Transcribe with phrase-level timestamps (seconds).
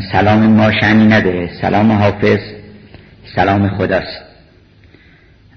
[0.00, 2.40] سلام ما شنی نداره سلام حافظ
[3.34, 4.22] سلام خداست.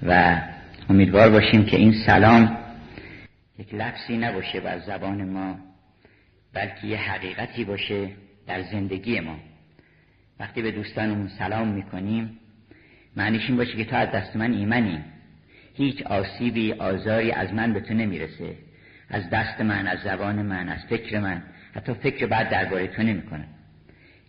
[0.02, 0.40] و
[0.90, 2.56] امیدوار باشیم که این سلام
[3.58, 5.56] یک لفظی نباشه بر زبان ما
[6.54, 8.08] بلکه یه حقیقتی باشه
[8.46, 9.36] در زندگی ما.
[10.40, 12.38] وقتی به دوستانمون سلام می‌کنیم
[13.16, 14.98] معنیش این باشه که تو از دست من ایمنی
[15.74, 18.54] هیچ آسیبی آزاری از من به تو نمی‌رسه.
[19.10, 21.42] از دست من از زبان من از فکر من
[21.74, 23.44] حتی فکر بعد درباره تو نمی‌کنه.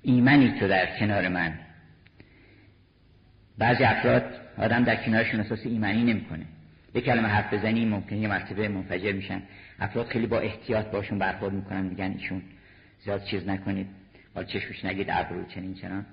[0.02, 1.60] ایمنی تو در کنار من.
[3.58, 6.46] بعضی افراد آدم در کنارشون احساس ایمنی نمی‌کنه.
[6.96, 9.42] یه کلمه حرف بزنی ممکنه یه مرتبه منفجر میشن.
[9.80, 12.42] افراد خیلی با احتیاط باشون برخورد می‌کنن میگن ایشون
[13.04, 13.88] زیاد چیز نکنید.
[14.36, 16.06] حال چشمش نگید ابرو چنین چنان.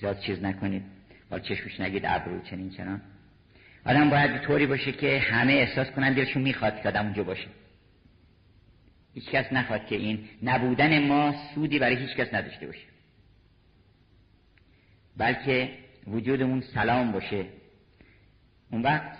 [0.00, 0.82] زیاد چیز نکنید.
[1.30, 3.00] حال چشمش نگید ابرو چنین چنان.
[3.86, 7.48] آدم باید طوری باشه که همه احساس کنن دلشون می‌خواد که آدم اونجا باشه.
[9.14, 12.87] هیچ کس نخواد که این نبودن ما سودی برای هیچ کس نداشته باشه.
[15.18, 17.46] بلکه وجودمون سلام باشه.
[18.70, 19.18] اون وقت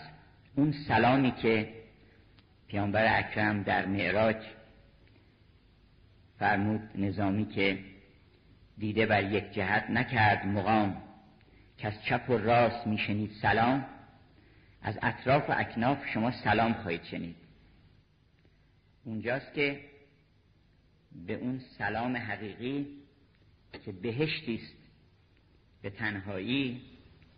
[0.56, 1.75] اون سلامی که
[2.69, 4.37] پیامبر اکرم در معراج
[6.39, 7.78] فرمود نظامی که
[8.78, 11.03] دیده بر یک جهت نکرد مقام
[11.78, 13.87] که از چپ و راست میشنید سلام
[14.83, 17.37] از اطراف و اکناف شما سلام خواهید شنید.
[19.05, 19.81] اونجاست که
[21.27, 22.87] به اون سلام حقیقی
[23.84, 24.78] که بهشتی است
[25.83, 26.81] به تنهایی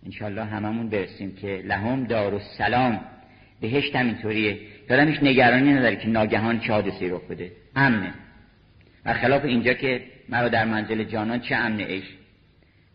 [0.07, 3.01] انشالله هممون برسیم که لهم دار و سلام
[3.61, 4.59] بهشت هم اینطوریه.
[4.91, 7.53] یادم هیچ نگرانی نداره که ناگهان چه حادثی رخ بده.
[7.77, 8.15] امنه.
[9.05, 12.05] و خلاف اینجا که مرا در منزل جانان چه امن ایش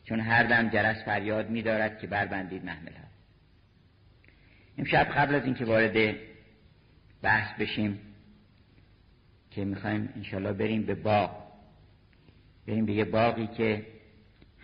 [0.04, 3.08] چون هر دم جرس فریاد میدارد که بربندید محمل ها.
[4.78, 6.16] امشب قبل از اینکه وارد
[7.22, 8.00] بحث بشیم
[9.52, 11.32] که می‌خوایم انشالله بریم به باغ.
[12.68, 13.86] بریم به یه باقی که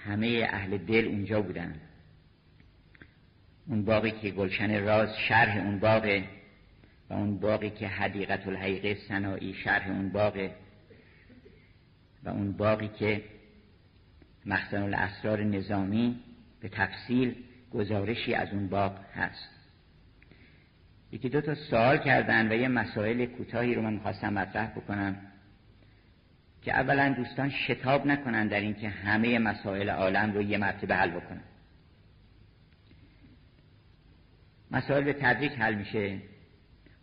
[0.05, 1.75] همه اهل دل اونجا بودن.
[3.67, 6.23] اون باقی که گلشن راز شرح اون باغه
[7.09, 10.51] و اون باقی که حدیقت الحقیقه سنایی شرح اون باغه
[12.23, 13.23] و اون باقی که
[14.45, 16.19] مخزن الاسرار نظامی
[16.61, 17.35] به تفصیل
[17.71, 19.49] گزارشی از اون باغ هست.
[21.11, 25.30] یکی دو تا سوال کردن و یه مسائل کوتاهی رو من می‌خواستم مطرح بکنم.
[26.61, 31.43] که اولا دوستان شتاب نکنن در اینکه همه مسائل عالم رو یه مرتبه حل بکنن.
[34.71, 36.17] مسائل به تدریج حل میشه.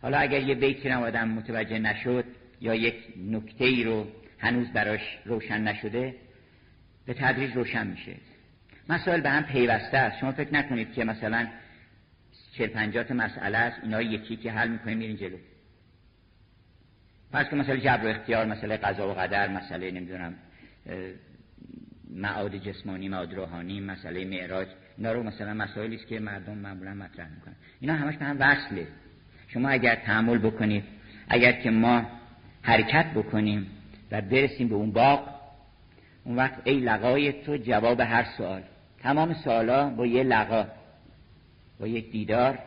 [0.01, 2.25] حالا اگر یه بیتی رو آدم متوجه نشد
[2.61, 4.07] یا یک نکته ای رو
[4.39, 6.15] هنوز براش روشن نشده
[7.05, 8.15] به تدریج روشن میشه.
[8.89, 10.19] مسائل به هم پیوسته است.
[10.19, 11.47] شما فکر نکنید که مثلا
[12.57, 15.37] چل پنجات مسئله است اینا یکی که حل می‌کنیم میرین جلو.
[17.31, 20.33] پس که مسئله جبر و اختیار مسئله قضا و قدر مسئله نمی‌دونم
[22.09, 24.67] معاد جسمانی معاد روحانی مسئله معراج
[24.97, 27.55] اینا رو مثلا مسائلی است که مردم معمولا مطرح می‌کنن.
[27.79, 28.87] اینا همش به هم وصله.
[29.47, 30.83] شما اگر تحمل بکنید
[31.27, 32.05] اگر که ما
[32.61, 33.67] حرکت بکنیم
[34.11, 35.29] و برسیم به اون باغ
[36.23, 38.61] اون وقت ای لقای تو جواب هر سوال.
[38.99, 40.67] تمام سوالا با یه لقا
[41.79, 42.59] با یک دیدار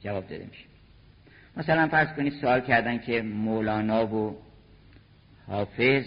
[0.00, 0.65] جواب داده میشه.
[1.56, 4.38] مثلا فرض کنید سوال کردن که مولانا و
[5.46, 6.04] حافظ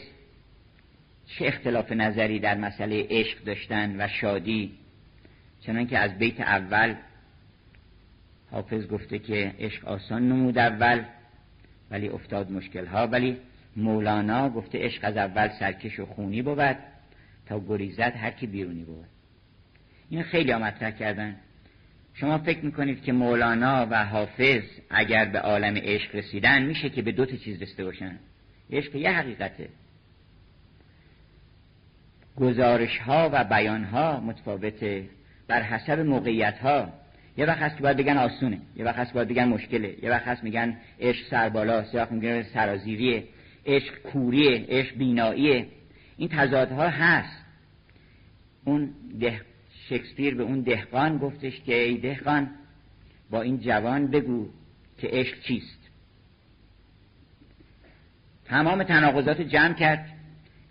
[1.26, 4.72] چه اختلاف نظری در مسئله عشق داشتن و شادی؟
[5.62, 6.96] چنان که از بیت اول
[8.52, 11.04] حافظ گفته که عشق آسان نمود اول
[11.92, 13.38] ولی افتاد مشکل ها ولی
[13.76, 16.78] مولانا گفته عشق از اول سرکش و خونی بود
[17.46, 19.06] تا گریزت هر کی بیرونی بود.
[20.10, 21.36] این خیلی مطرح کردن.
[22.20, 27.12] شما فکر می‌کنید که مولانا و حافظ اگر به عالم عشق رسیدن میشه که به
[27.12, 28.20] دو تا چیز رسیده باشن؟
[28.72, 29.70] عشق یه حقیقته.
[32.36, 35.10] گزارش ها و بیان ها متفاوته.
[35.48, 36.94] بر حسب موقعیت ها
[37.38, 38.60] یه وقت هست که باید بگن آسونه.
[38.76, 39.96] یه وقت هست باید بگن مشکله.
[40.04, 43.24] یه وقت هست میگن عشق سربالاست یه وقت میگن سرازیریه.
[43.66, 44.66] عشق کوریه.
[44.70, 45.68] عشق بیناییه.
[46.18, 47.46] این تضادها هست.
[48.66, 49.42] اون ده
[49.90, 52.50] شکسپیر به اون دهقان گفتش که ای دهقان
[53.30, 54.50] با این جوان بگو
[54.98, 55.80] که عشق چیست.
[58.46, 60.06] تمام تناقضات جمع کرد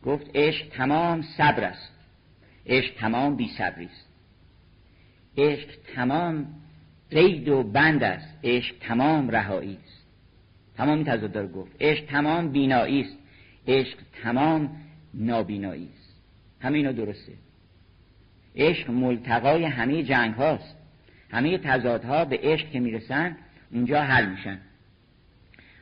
[0.04, 1.92] گفت عشق تمام صبر است.
[2.66, 4.08] عشق تمام بی صبری است.
[5.38, 6.46] عشق تمام
[7.10, 8.38] قید و بند است.
[8.44, 10.06] عشق تمام رهایی است.
[10.76, 11.76] تمام تضاد رو گفت.
[11.80, 13.16] عشق تمام بینایی است.
[13.68, 14.76] عشق تمام
[15.14, 16.22] نابینایی است.
[16.60, 17.32] همه اینا درسته.
[18.58, 20.76] عشق ملتقای همه جنگ هاست.
[21.30, 23.36] همه تضادها به عشق که می‌رسن
[23.72, 24.58] اونجا حل میشن.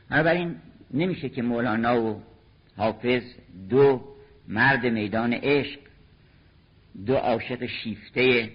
[0.09, 0.55] بنابراین
[0.93, 2.21] نمیشه که مولانا و
[2.77, 3.23] حافظ
[3.69, 4.01] دو
[4.47, 5.79] مرد میدان عشق
[7.05, 8.49] دو عاشق شیفته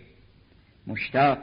[0.87, 1.39] مشتاق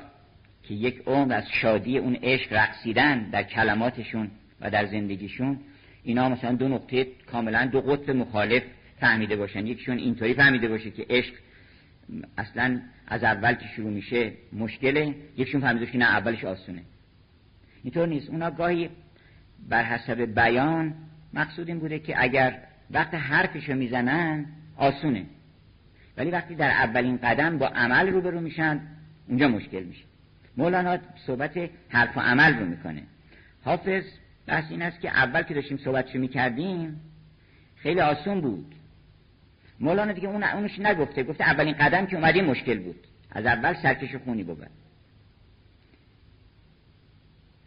[0.63, 5.59] که یک عمر از شادی اون عشق رقصیدن در کلماتشون و در زندگیشون
[6.03, 8.63] اینا مثلا دو نقطه کاملا دو قطب مخالف
[8.99, 9.67] فهمیده باشن.
[9.67, 11.33] یکیشون اینطوری فهمیده باشه که عشق
[12.37, 16.81] اصلا از اول که شروع میشه مشکله یکیشون فهمیده که نه اولش آسونه.
[17.83, 18.29] اینطور نیست.
[18.29, 18.89] اونا گاهی
[19.69, 20.93] بر حسب بیان
[21.33, 22.59] مقصود این بوده که اگر
[22.91, 24.45] وقت حرفشو می‌زنن
[24.77, 25.25] آسونه.
[26.17, 28.81] ولی وقتی در اولین قدم با عمل روبرو میشن
[29.27, 30.03] اونجا مشکل میشه.
[30.57, 30.97] مولانا
[31.27, 33.03] صحبت حرف و عمل رو می‌کنه.
[33.63, 34.03] حافظ
[34.47, 37.01] بحث این است که اول که داشتیم صحبتشو می‌کردیم
[37.75, 38.75] خیلی آسون بود.
[39.79, 43.07] مولانا دیگه اون اونش نگفته گفته اولین قدم که اومدیم مشکل بود.
[43.31, 44.67] از اول سرکش خونی بود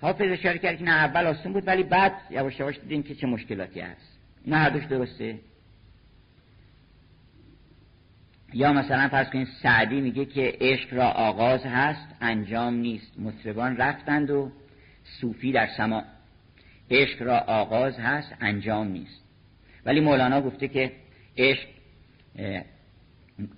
[0.00, 3.26] حافظ اشاره کرد که نه اول آسون بود ولی بعد یواش یواش دیدیم که چه
[3.26, 4.18] مشکلاتی هست.
[4.46, 5.38] نه هر دوش درسته.
[8.54, 13.12] یا مثلا فرض کنید سعدی میگه که عشق را آغاز هست انجام نیست.
[13.18, 14.52] مطربان رفتند و
[15.20, 16.02] صوفی در سما.
[16.90, 19.22] عشق را آغاز هست انجام نیست.
[19.84, 20.92] ولی مولانا گفته که
[21.36, 21.68] عشق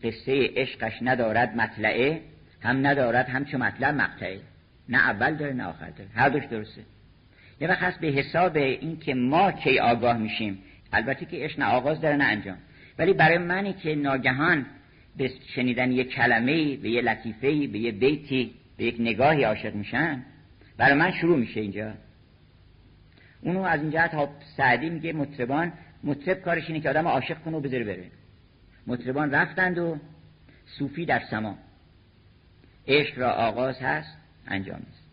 [0.03, 2.21] قصه عشقش ندارد مطلعه
[2.61, 4.41] هم ندارد همچون مطلب مقطعه.
[4.89, 6.11] نه اول داره نه آخر داره.
[6.15, 6.83] هر دوش درسته.
[7.61, 10.59] یه وقت هست به حساب این که ما کی آگاه میشیم.
[10.93, 12.57] البته که عشق نه آغاز داره نه انجام.
[12.99, 14.67] ولی برای منی که ناگهان
[15.17, 20.23] به شنیدن یه کلمه به یه لطیفه به یه بیتی به یک نگاهی عاشق میشن
[20.77, 21.95] برای من شروع میشه اینجا.
[23.43, 25.73] اونو از اینجا تا سعدی میگه مطربان
[26.05, 28.11] مطرب کارش اینه که آدم عاشق کنه و بذاره بره.
[28.87, 29.99] مطربان رفتند و
[30.67, 31.59] صوفی در سما
[32.87, 34.17] عشق را آغاز هست
[34.47, 35.05] انجام نیست.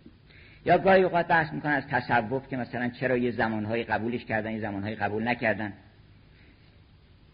[0.66, 4.60] یا گاهی اوقات بحث می‌کنن از تصوف که مثلا چرا یه زمانهایی قبولش کردن یه
[4.60, 5.74] زمانهایی قبول نکردن.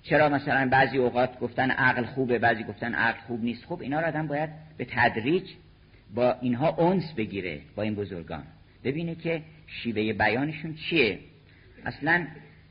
[0.04, 3.66] چرا مثلا بعضی اوقات گفتن عقل خوبه بعضی گفتن عقل خوب نیست.
[3.66, 5.50] خوب اینا رو آدم باید به تدریج
[6.16, 8.44] با اینها اونس بگیره با این بزرگان.
[8.84, 11.20] ببینه که شیوه بیانشون چیه.
[11.86, 12.28] اصلا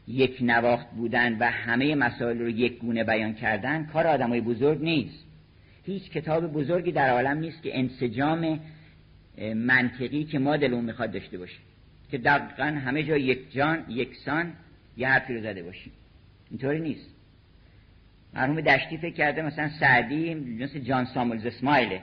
[0.08, 5.24] یک نواخت بودن و همه مسائل رو یک گونه بیان کردن کار آدمای بزرگ نیست.
[5.84, 8.60] هیچ کتاب بزرگی در عالم نیست که انسجام
[9.54, 11.58] منطقی که ما دلون می‌خواد داشته باشه
[12.10, 14.52] که دقیقا همه جا یک جان یکسان
[14.96, 15.92] یه حرفی رو زده باشیم.
[16.50, 17.10] اینطوری نیست.
[18.34, 22.00] مرحوم دشتی فکر کرده مثلا سعدی مثل جان سامولز اسمایله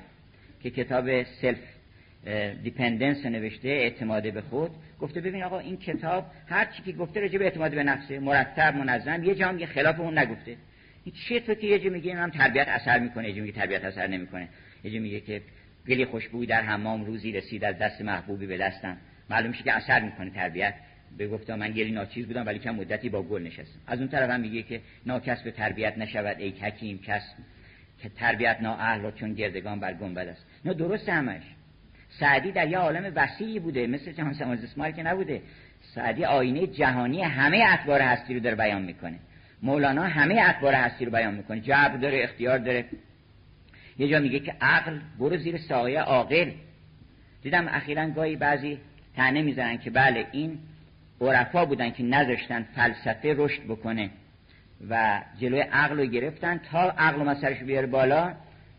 [0.64, 1.73] که کتاب سلف
[2.64, 4.72] dependence نوشته اعتماد به خود.
[5.00, 8.76] گفته ببین آقا این کتاب هر چی که گفته راجع به اعتماد به نفسه مرتب
[8.76, 10.56] منظم یه جام یه خلاف اون نگفته.
[11.04, 13.86] این چیه تو که یه جا میگه هم تربیت اثر می‌کنه یه جا میگه تربیت
[13.86, 14.48] اثر نمی‌کنه.
[14.84, 15.42] یه جا میگه که
[15.88, 18.98] گلی خوشبوی در حمام روزی رسید از دست محبوبی به دستم.
[19.30, 20.74] معلوم میشه که اثر می‌کنه تربیت.
[21.18, 23.80] به گفتا من گلی ناچیز بودم ولی کم مدتی با گل نشستم.
[23.88, 27.34] از اون طرف هم میگه که ناکس به تربیت نشود ای حکیم کس
[28.02, 30.46] که تربیت نا اهل چون گردگان بر گنبد است.
[30.66, 31.44] نه درست همش.
[32.20, 35.42] سعدی در یه عالم وسیعی بوده مثل جهان سماز اسماعیل که نبوده.
[35.82, 39.20] سعدی آینه جهانی همه اطوار هستی رو داره بیان می‌کنه.
[39.62, 41.60] مولانا همه اطوار هستی رو بیان می‌کنه.
[41.60, 42.86] جبر داره اختیار داره.
[43.98, 46.52] یه جا میگه که عقل برو زیر سایه عاقل.
[47.44, 48.80] دیدم اخیرا گاهی بعضی
[49.16, 50.60] تنه می‌زنن که بله این
[51.22, 54.10] عرفا بودن که نذاشتن فلسفه رشد بکنه
[54.90, 58.34] و جلوی عقل رو گرفتن تا عقل و مسئلش بیاره بالا.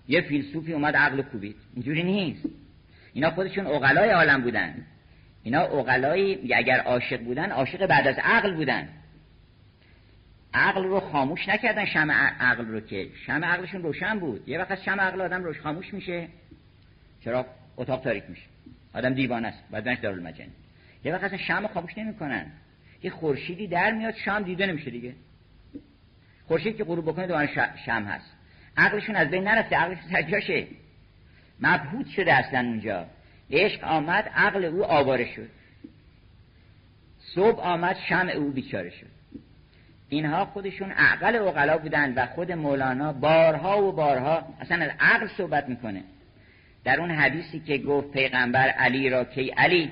[0.08, 1.56] یه فیلسوفی اومد عقل کوبید.
[1.74, 2.48] اینجوری نیست.
[3.14, 4.74] اینا خودشون اقلای عالم بودن.
[5.42, 8.88] اینا اقلایی اگر عاشق بودن عاشق بعد از عقل بودن.
[10.54, 13.08] عقل رو خاموش نکردن شم عقل رو که.
[13.26, 14.48] شم عقلشون روشن بود.
[14.48, 16.28] یه وقت شم عقل آدم روش خاموش میشه.
[17.20, 18.42] چرا؟ اتاق تاریک میشه.
[18.94, 19.58] آدم دیوانه است.
[19.70, 20.46] بعد دار دارالمجن
[21.04, 22.46] یه وقت اصلا شم خاموش نمی‌کنن.
[23.02, 25.14] یه خورشیدی در میاد شام دیده نمیشه دیگه.
[26.48, 27.48] خورشید که غروب بکنه دوباره
[27.86, 28.36] شم هست.
[28.76, 29.76] عقلشون از بین نرفته.
[29.76, 30.22] عقلشون سر
[31.66, 33.06] مبهوت شده اصلا اونجا.
[33.50, 35.48] عشق آمد عقل او آواره شد.
[37.18, 39.14] صبح آمد شم او بیچاره شد.
[40.08, 45.68] اینها خودشون عقل اقلا بودن و خود مولانا بارها و بارها اصلا از عقل صحبت
[45.68, 46.02] می‌کنه.
[46.84, 49.90] در اون حدیثی که گفت پیغمبر علی را که علی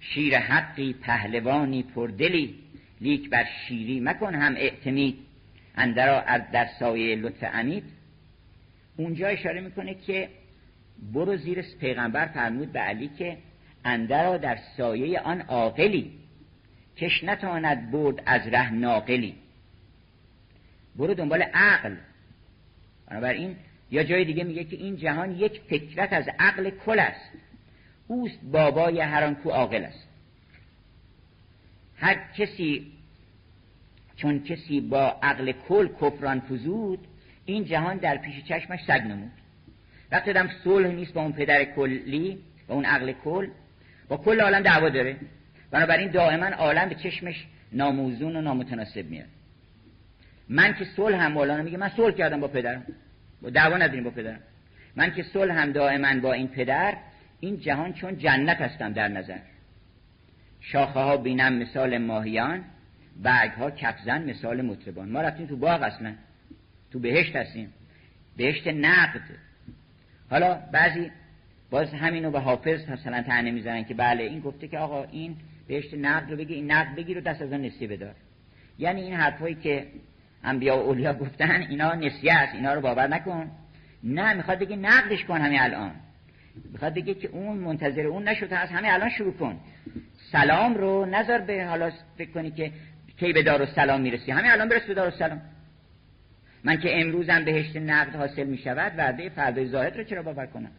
[0.00, 2.54] شیر حقی پهلوانی پردلی
[3.00, 5.18] لیک بر شیری مکن هم اعتمید
[5.76, 7.84] اندرا از در سایه لطف امید
[8.96, 10.28] اونجا اشاره می‌کنه که
[11.12, 13.38] برو زیر پیغمبر فرمود به علی که
[13.84, 16.12] اندرا در سایه آن عاقلی
[16.96, 19.34] کش نتواند برد از ره ناقلی.
[20.96, 21.96] برو دنبال عقل.
[23.10, 23.56] بنابراین
[23.90, 27.30] یا جای دیگه میگه که این جهان یک فکرت از عقل کل است.
[28.06, 30.08] اوست بابای هر آن کو عاقل است.
[31.96, 32.92] هر کسی
[34.16, 37.06] چون کسی با عقل کل کفران فزود
[37.46, 39.30] این جهان در پیش چشمش سگ نمود.
[40.12, 42.38] وقتی دم صلح نیست با اون پدر کلی
[42.68, 43.48] با اون عقل کل
[44.08, 45.16] با کل عالم دعوا داره.
[45.70, 49.26] بنابراین دائما عالم به چشمش ناموزون و نامتناسب میاد.
[50.48, 52.86] من که صلح هم مولانا میگه من صلح کردم با پدرم.
[53.42, 54.40] با دعوا نداریم با پدرم.
[54.96, 56.96] من که صلح هم دائما با این پدر
[57.40, 59.38] این جهان چون جنت هستم در نظر.
[60.60, 62.64] شاخه ها بینم مثال ماهیان
[63.22, 65.08] برگ ها کفزن مثال مطربان.
[65.08, 66.14] ما رفتیم تو باغ اصلا.
[66.92, 67.72] تو بهشت هستیم.
[68.36, 69.20] بهشت نقد.
[70.30, 71.10] حالا بعضی
[71.70, 75.36] باز همینو به حافظ مثلا تنه می‌زنن که بله این گفته که آقا این
[75.68, 78.14] بهشت نقد رو بگی این نقد بگیر و دست از آن نسیه بدار.
[78.78, 79.86] یعنی این حرفایی که
[80.44, 83.50] انبیا و اولیا گفتن اینا نسیه است اینا رو باور نکن.
[84.04, 85.92] نه می‌خواد بگه نقدش کن همین الان.
[86.72, 89.60] می‌خواد بگه که اون منتظر اون نشده از همه الان شروع کن.
[90.32, 92.72] سلام رو نظر به حالا فکر کنی که
[93.18, 95.40] کی به دار و سلام می‌رسی؟ همین الان برس به دار و سلام
[96.66, 100.70] من که امروزم بهشت نقد حاصل می‌شود وعده فردای زاهد رو چرا باور کنم؟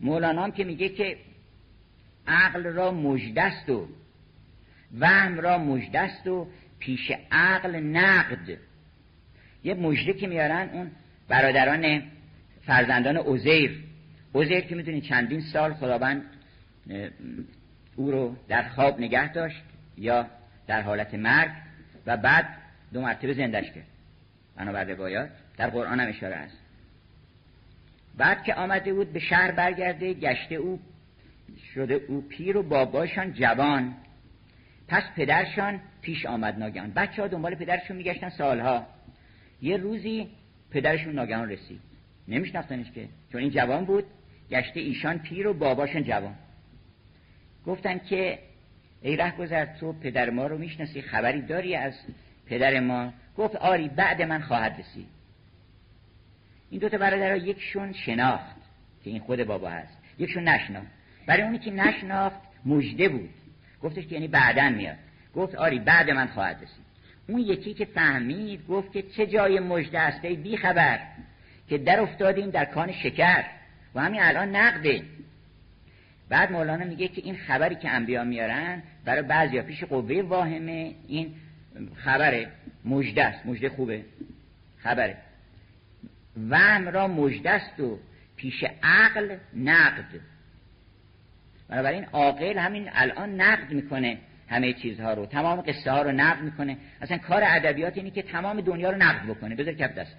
[0.00, 1.16] مولانا که میگه که
[2.26, 3.88] عقل را مجدست و
[4.98, 8.58] وهم را مجدست و پیش عقل نقد.
[9.64, 10.90] یه مجده که میارن اون
[11.28, 12.02] برادران
[12.66, 13.84] فرزندان عزیر.
[14.34, 16.22] عزیر که می‌دونید چندین سال خداوند
[17.96, 19.62] او رو در خواب نگه داشت
[19.98, 20.26] یا
[20.66, 21.50] در حالت مرگ
[22.06, 22.48] و بعد
[22.92, 23.91] دو مرتبه زندش کرد.
[24.56, 26.58] بنابر روایات در قرآن هم اشاره است.
[28.16, 30.80] بعد که آمده بود به شهر برگرده گشته او
[31.74, 33.94] شده او پیر و باباشان جوان.
[34.88, 36.92] پس پدرشان پیش آمد ناگهان.
[36.92, 38.86] بچه ها دنبال پدرشون میگشتن سالها.
[39.62, 40.28] یه روزی
[40.70, 41.80] پدرشون ناگهان رسید.
[42.28, 44.04] نمیشناختنش که چون این جوان بود
[44.50, 46.34] گشته ایشان پیر و باباشان جوان.
[47.66, 48.38] گفتن که
[49.02, 51.92] ای ره گذر تو پدر ما رو می‌شناسی خبری داری از
[52.52, 55.08] پدر ما گفت آری بعد من خواهد رسید.
[56.70, 58.56] این دوتا برادرها یکشون شناخت
[59.04, 59.98] که این خود بابا هست.
[60.18, 60.86] یکشون نشناخت.
[61.26, 63.30] برای اونی که نشناخت مجده بود.
[63.82, 64.96] گفتش که یعنی بعدن میاد.
[65.34, 66.84] گفت آری بعد من خواهد رسید.
[67.28, 70.98] اون یکی که فهمید گفت که چه جای مجده است بی خبر
[71.68, 73.44] که در افتادیم در کان شکر.
[73.94, 75.02] و همین الان نقده
[76.28, 80.94] بعد مولانا میگه که این خبری که انبیا میارن برای بعضیا پیش قوه واهمه.
[81.08, 81.34] این
[81.94, 82.48] خبره.
[82.84, 83.46] مجده است.
[83.46, 84.04] مجده خوبه.
[84.78, 85.16] خبره.
[86.50, 87.98] وهم را مجده است و
[88.36, 90.20] پیش عقل نقد.
[91.68, 95.26] بنابراین عاقل همین الان نقد می‌کنه همه چیزها رو.
[95.26, 96.76] تمام قصه ها رو نقد می‌کنه.
[97.00, 99.54] اصلا کار ادبیات اینه که تمام دنیا رو نقد بکنه.
[99.54, 100.16] بذار کف دست.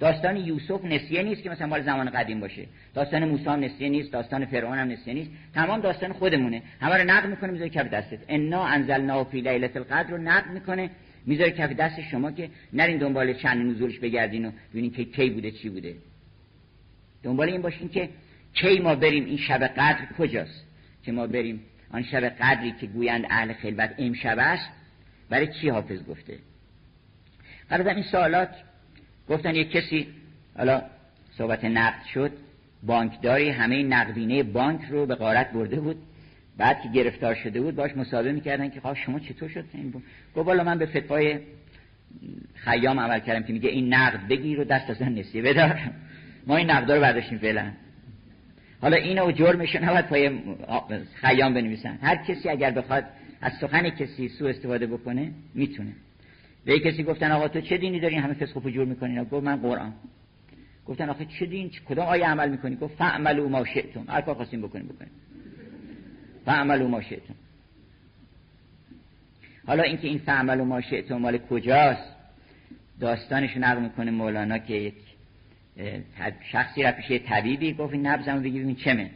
[0.00, 2.66] داستان یوسف نسیه نیست که مثلا مال زمان قدیم باشه.
[2.94, 5.30] داستان موسی نسیه نیست داستان فرعون هم نسیه نیست.
[5.54, 6.62] تمام داستان خودمونه.
[6.80, 8.18] همه رو نقد می‌کنه می‌ذاره کف دستت.
[8.28, 10.90] انا انزلنا فی لیله القدر رو نقد می‌کنه
[11.26, 15.50] می‌ذاره کف دست شما که نرین دنبال چند نزولش بگردین و ببینین که کی بوده
[15.50, 15.94] چی بوده.
[17.22, 18.08] دنبال این باشین که
[18.54, 20.66] کی ما بریم این شب قدر کجاست؟
[21.04, 21.60] که ما بریم
[21.92, 24.70] آن شب قدری که گویند اهل خلوت امشب است
[25.30, 26.38] برای چی حافظ گفته؟
[27.70, 28.48] قبل این سوالات
[29.30, 30.06] گفتن یک کسی
[30.56, 30.82] حالا
[31.32, 32.32] صحبت نقد شد
[32.82, 35.96] بانکداری همه نقدینه بانک رو به غارت برده بود.
[36.56, 39.90] بعد که گرفتار شده بود باش مصاحبه می‌کردن که خواه شما چطور شد؟ این
[40.34, 41.38] گفت والا من به فتوای
[42.54, 45.78] خیام عمل کردم که میگه این نقد بگیر و دست از نسیه بدار.
[46.46, 47.70] ما این نقد رو برداشتیم فعلا.
[48.80, 50.30] حالا اینو جرمش نباید پای
[51.14, 51.98] خیام بنویسن.
[52.02, 53.04] هر کسی اگر بخواد
[53.40, 55.92] از سخن کسی سو استفاده بکنه می‌تونه.
[56.64, 59.24] به کسی گفتن آقا تو چه دینی داری؟ همه فسق و فجور می‌کنی.
[59.24, 59.92] گفت من قرآن.
[60.86, 64.04] گفتن آخه چه دین؟ کدام آیه عمل می‌کنی؟ گفت فعملوا ما شئتم.
[64.08, 65.10] هر کار خواستین بکنین بکنین.
[66.44, 67.00] فعملوا ما
[69.66, 72.16] حالا اینکه این فعملوا ما شئتم مال کجاست؟
[73.00, 74.94] داستانش نقل می‌کنه مولانا که یک
[76.52, 79.10] شخصی را پیش طبیبی گفت این نبزمو بگی ببین چمه.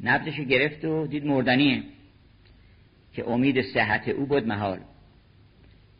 [0.00, 1.82] نبزشو گرفت و دید مردنیه
[3.12, 4.80] که امید صحت او بود محال.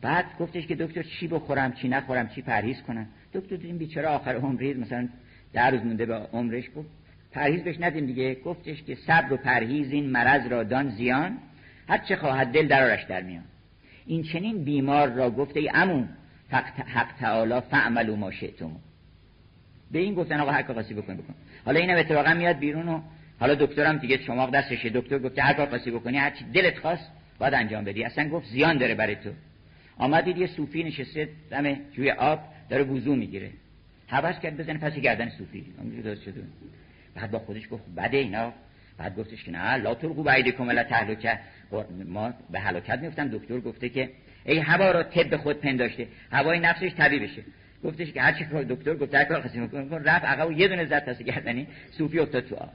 [0.03, 3.07] بعد گفتش که دکتر چی بخورم چی نخورم چی پرهیز کنم.
[3.33, 5.07] دکتر دیدیم بیچاره آخر عمریز مثلا
[5.53, 6.89] در روز مونده به عمرش گفت
[7.31, 8.35] پرهیز بهش ندیم دیگه.
[8.35, 11.37] گفتش که صبر و پرهیز این مرض را دان زیان
[11.89, 13.43] هر چه خواهد دل درارش در میان.
[14.05, 16.09] این چنین بیمار را گفته ای امون
[16.49, 18.71] حق تعالی فعملوا ما شئتم.
[19.91, 21.33] به این گفتن آقا هر کار بکن بکن.
[21.65, 23.01] حالا اینم اتفاقا میاد بیرون و
[23.39, 24.89] حالا دکترم دیگه شما دستشه.
[24.89, 28.03] دکتر گفته هر کار خاصی بکنی هر چی دلت خواست باید انجام بدی.
[28.03, 29.29] اصلا گفت زیان داره برای تو.
[29.97, 33.49] آمدید یه صوفی نشسته دم جوی آب داره وضو می‌گیره.
[34.07, 35.65] حواس کرد بزنه پس گردن صوفی.
[36.25, 36.43] شده
[37.15, 38.53] بعد با خودش گفت بده اینا.
[38.97, 41.39] بعد گفتش که نه لا تلقوا بعیدکم الا تهلکه.
[42.05, 44.09] ما به هلاکت میفتم دکتر گفته که
[44.45, 46.07] ای هوا را طب خود پنداشته.
[46.31, 47.41] هوای نفسش طبیع بشه.
[47.83, 51.05] گفتش که هر چی دکتر گفت هر کار خاصی میکن رفت عقب یه دونه زد
[51.05, 51.67] پس گردنی.
[51.91, 52.69] صوفی افتاد تو آب.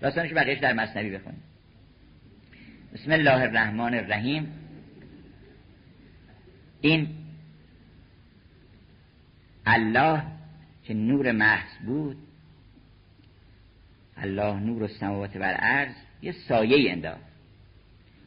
[0.00, 1.40] داستانش بقیهش در مصنوی بخونید
[2.94, 4.63] بسم الله الرحمن الرحیم.
[6.84, 7.08] این
[9.66, 10.22] الله
[10.82, 12.16] که نور محض بود
[14.16, 17.20] الله نور و سماوات بر عرض یه سایه انداخت.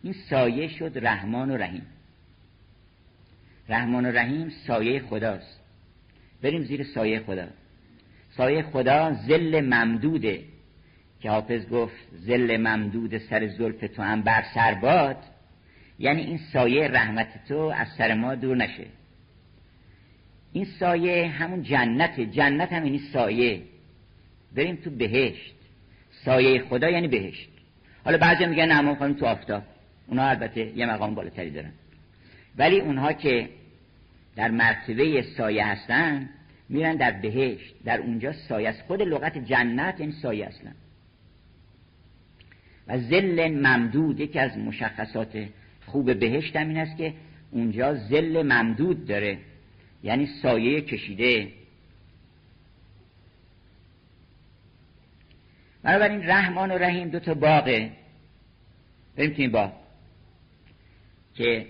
[0.04, 1.86] این سایه شد رحمان و رحیم.
[3.70, 5.60] رحمان و رحیم سایه خداست.
[6.42, 7.48] بریم زیر سایه خدا.
[8.30, 10.44] سایه خدا زل ممدوده.
[11.20, 14.74] که حافظ گفت زل ممدود سر زلف تو هم بر سر
[16.00, 18.86] یعنی این سایه رحمت تو از سر ما دور نشه.
[20.54, 23.62] این سایه همون جنته جنت هم یعنی سایه.
[24.56, 25.56] بریم تو بهشت.
[26.26, 27.50] سایه خدا یعنی بهشت.
[28.06, 29.64] حالا بعضی میگن نه ما تو آفتاب.
[30.08, 31.72] اونها البته یه مقام بالاتری دارن.
[32.58, 33.50] ولی اونها که
[34.36, 36.30] در مرتبه سایه هستن
[36.70, 37.74] میرن در بهشت.
[37.86, 38.82] در اونجا سایه است.
[38.82, 40.72] خود لغت جنت یعنی سایه اصلا.
[42.88, 45.48] و زل ممدود یکی از مشخصات
[45.88, 47.14] خوب بهشت هم این است که
[47.52, 49.38] اونجا زل ممدود داره.
[50.04, 51.52] یعنی سایه کشیده.
[55.84, 57.92] بنابراین رحمان و رحیم دو تا باغه.
[59.16, 59.74] بریم تو این باغ.
[61.36, 61.66] که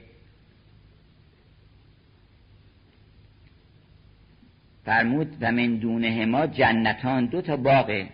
[4.86, 7.25] فرمود و من دونه ما جنتان.
[7.25, 8.09] دو تا باغه.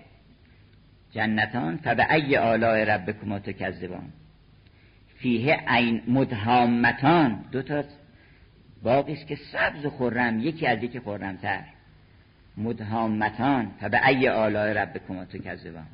[1.11, 4.13] جنتان فبه ای آلاء ربکما تکذبان.
[5.23, 7.45] فیه این مدهامتان.
[7.51, 7.83] دو تا
[8.83, 11.63] باقی است که سبز و خرم یکی از یکی خرمتر.
[12.57, 13.71] مدهامتان.
[13.79, 15.87] فبه ای آلاء ربکما تکذبان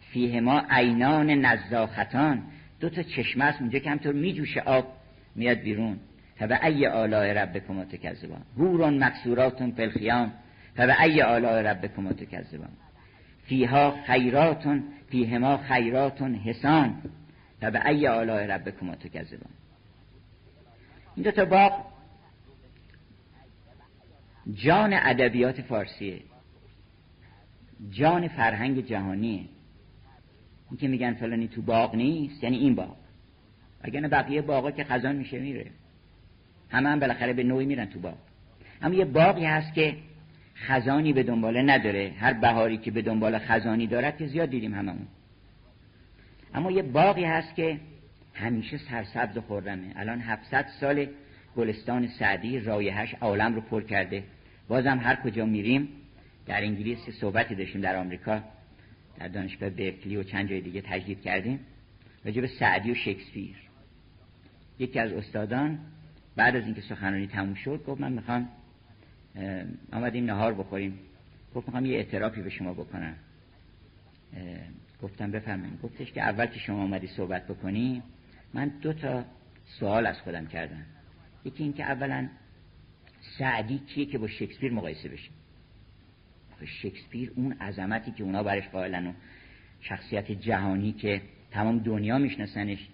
[0.00, 2.42] فیه ما عینان نزاختان.
[2.80, 4.86] دو تا چشمه است اونجا که همطور میجوشه آب
[5.36, 5.96] میاد بیرون.
[6.36, 10.12] فبه ای آلاء ربکما تکذبان هورون مکسوراتون فی
[10.74, 12.70] فبه ای آلاء ربکما تکذبان
[13.46, 16.94] فیها خیراتون فیهما خیراتون حسان.
[17.62, 19.50] و به ای آلاء ربکما تکذبان.
[21.16, 21.84] این دو تا باغ
[24.54, 26.20] جان ادبیات فارسیه.
[27.90, 29.44] جان فرهنگ جهانیه
[30.70, 32.96] این که میگن فلانی تو باغ نیست یعنی این باغ.
[33.80, 35.70] اگر بقیه باغا که خزان میشه میره.
[36.70, 38.18] همه هم بالاخره به نوعی میرن تو باغ.
[38.82, 39.96] اما یه باقی هست که
[40.54, 42.14] خزانی به دنباله نداره.
[42.18, 45.06] هر بهاری که به دنبال خزانی دارد که زیاد دیدیم هممون.
[46.54, 47.80] اما یه باقی هست که
[48.34, 51.06] همیشه سرسبز و خورمه الان 700 سال
[51.56, 54.24] گلستان سعدی رایحش عالم رو پر کرده.
[54.68, 55.88] بازم هر کجا میریم
[56.46, 58.42] در انگلیس صحبتی داشتیم در آمریکا
[59.18, 61.60] در دانشگاه برکلی و چند جای دیگه تجدید کردیم
[62.24, 63.56] راجع به سعدی و شکسپیر.
[64.78, 65.78] یکی از استادان
[66.36, 68.48] بعد از اینکه سخنرانی تموم شد گفت من می‌خوام
[69.92, 70.98] آمدیم نهار بخوریم.
[71.54, 73.14] گفت می‌خوام یه اعترافی به شما بکنم.
[75.02, 75.82] گفتم بفرمایید.
[75.82, 78.02] گفتش که اول که شما آمدی صحبت بکنی
[78.54, 79.24] من دو تا
[79.64, 80.86] سوال از خودم کردم.
[81.44, 82.28] یکی اینکه اولا
[83.38, 85.30] سعدی کیه که با شکسپیر مقایسه بشه؟
[86.66, 89.12] شکسپیر اون عظمتی که اونا برش قائلن و
[89.80, 92.88] شخصیت جهانی که تمام دنیا میشناسنش.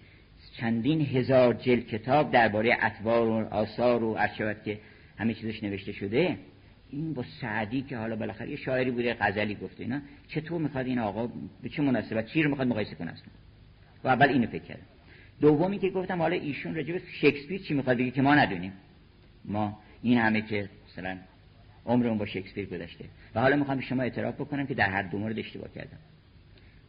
[0.57, 4.79] چندین هزار جل کتاب درباره اطوار و آثار و ارشبت که
[5.17, 6.37] همه چیزش نوشته شده.
[6.89, 10.99] این با سعدی که حالا بالاخره یه شاعری بوده غزلی گفته اینا چطور می‌خواد این
[10.99, 11.27] آقا
[11.63, 13.27] به چه مناسبت؟ چی رو می‌خواد مقایسه کنه اصلا؟
[14.03, 14.85] و اول اینو فکر کردم.
[15.41, 18.73] دومی که گفتم حالا ایشون راجع به شکسپیر چی می‌خواد بگه که ما ندونیم.
[19.45, 21.17] ما این همه که مثلا
[21.85, 23.05] عمرمون با شکسپیر گذشته.
[23.35, 25.97] و حالا می‌خوام شما اعتراف بکنم که در هر دو مورد اشتباه کردم.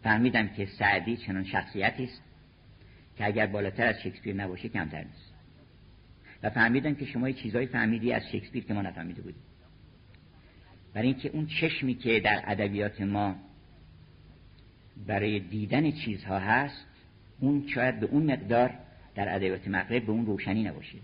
[0.03, 2.23] فهمیدم که سعدی چنان شخصیتی است
[3.17, 5.35] که اگر بالاتر از شکسپیر نباشه کمتر نیست.
[6.43, 9.43] و فهمیدم که شما چیزایی فهمیدی از شکسپیر که ما نفهمیده بودیم.
[10.95, 13.37] برای اینکه اون چشمی که در ادبیات ما
[15.07, 16.87] برای دیدن چیزها هست
[17.41, 18.75] اون شاید به اون مقدار
[19.15, 20.99] در ادبیات مغرب به اون روشنی نباشه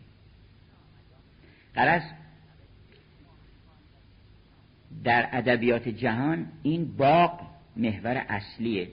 [1.74, 2.02] قرص
[5.04, 7.40] در ادبیات جهان این باغ
[7.76, 8.88] محور اصلیه.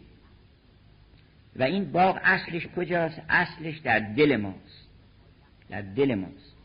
[1.55, 4.87] و این باغ اصلش کجاست؟ اصلش در دل ماست.
[5.69, 6.55] در دل ماست.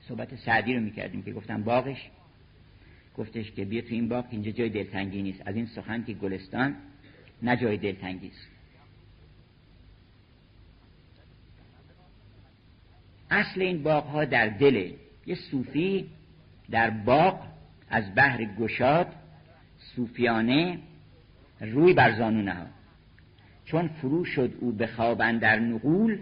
[0.00, 2.10] صحبت سعدی رو می‌کردیم که گفتم باغش
[3.18, 5.42] گفتش که بیا تو این باغ اینجا جای دلتنگی نیست.
[5.46, 6.76] از این سخن که گلستان
[7.42, 8.48] نه جای دلتنگی است.
[13.30, 14.94] اصل این باغ ها در دله
[15.26, 16.10] یه صوفی
[16.70, 17.46] در باغ
[17.90, 19.06] از بحر گشاد
[19.78, 20.78] صوفیانه
[21.60, 22.66] روی بر زانو ها
[23.64, 26.18] چون فرو شد او به خواب در نقول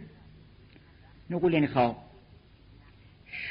[1.31, 1.97] نقول یعنی خواب.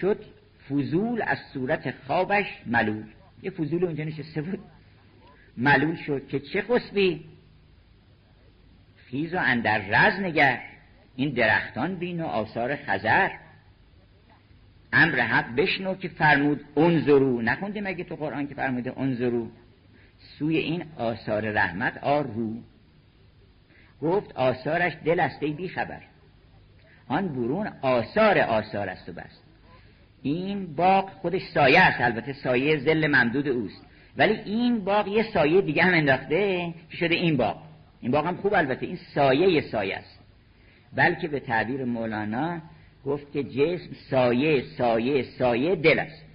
[0.01, 0.25] شد
[0.69, 3.03] فضول از صورت خوابش ملول.
[3.43, 4.59] یه فضول اونجا نشسته بود.
[5.57, 7.25] ملول شد که چه خسبی؟
[8.95, 10.59] خیز و اندر رز نگر
[11.15, 13.31] این درختان بین و آثار خزر.
[14.93, 17.41] امر حق بشنو که فرمود انظرو.
[17.41, 19.51] نخونده مگه تو قرآن که فرموده انظرو؟
[20.39, 22.53] سوی این آثار رحمت آر رو
[24.01, 26.01] گفت آثارش دل است بی خبر
[27.07, 29.44] آن برون آثار آثار است و بست
[30.29, 32.01] این باغ خودش سایه است.
[32.01, 33.85] البته سایه زل ممدود اوست.
[34.17, 37.57] ولی این باغ یه سایه دیگه هم انداخته که شده این باغ.
[38.01, 38.85] این باغ هم خوب البته.
[38.85, 40.19] این سایه سایه است.
[40.95, 42.61] بلکه به تعبیر مولانا
[43.05, 46.25] گفت که جسم سایه سایه سایه دل است.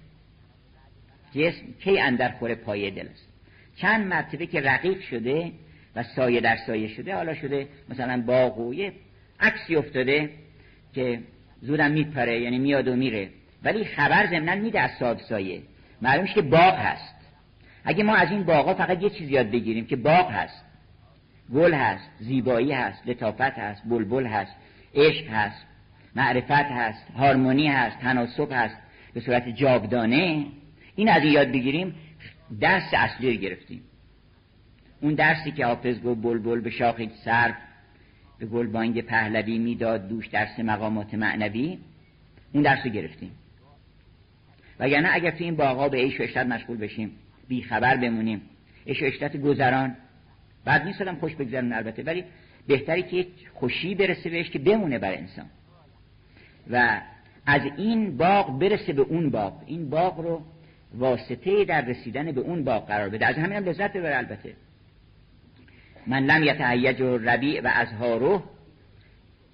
[1.35, 3.27] جسم کی اندر خوره پایه دل است.
[3.75, 5.51] چند مرتبه که رقیق شده
[5.95, 8.93] و سایه در سایه شده حالا شده مثلا باغ و یه
[9.39, 10.29] عکسی افتاده
[10.93, 11.19] که
[11.61, 13.29] زودم میپره یعنی میاد و میره.
[13.63, 14.91] ولی خبر ضمنا میده از
[15.29, 15.61] سایه.
[16.01, 17.15] معلوم که باغ هست.
[17.83, 20.65] اگه ما از این باغا فقط یه چیز یاد بگیریم که باغ هست.
[21.53, 24.55] گل هست زیبایی هست لطافت هست بلبل هست
[24.95, 25.65] عشق هست
[26.15, 28.77] معرفت هست هارمونی هست تناسب هست.
[29.13, 30.45] به صورت جاودانه
[30.95, 31.95] این از این یاد بگیریم
[32.59, 33.81] درس اصلی رو گرفتیم.
[35.01, 37.53] اون درسی که حافظ گفت بلبل به شاخ سر
[38.39, 41.77] به گل بانگ پهلوی می‌داد دوش درس مقامات معنوی
[42.53, 43.31] اون درس رو گرفتیم.
[44.81, 47.11] وگرنه اگر تو این باغا به عیش و اشتت مشغول بشیم
[47.47, 48.41] بی خبر بمونیم.
[48.87, 49.95] عیش و اشتت گذران.
[50.65, 52.23] بعد نیست خوش بگذرون البته ولی
[52.67, 55.45] بهتری که خوشی برسه بهش که بمونه بر انسان.
[56.71, 57.01] و
[57.45, 59.53] از این باغ برسه به اون باغ.
[59.65, 60.41] این باغ رو
[60.93, 63.25] واسطه در رسیدن به اون باغ قرار بده.
[63.25, 64.53] از همین هم لذت ببره البته.
[66.07, 68.43] من لم یتهیج و ربیع و ازهارو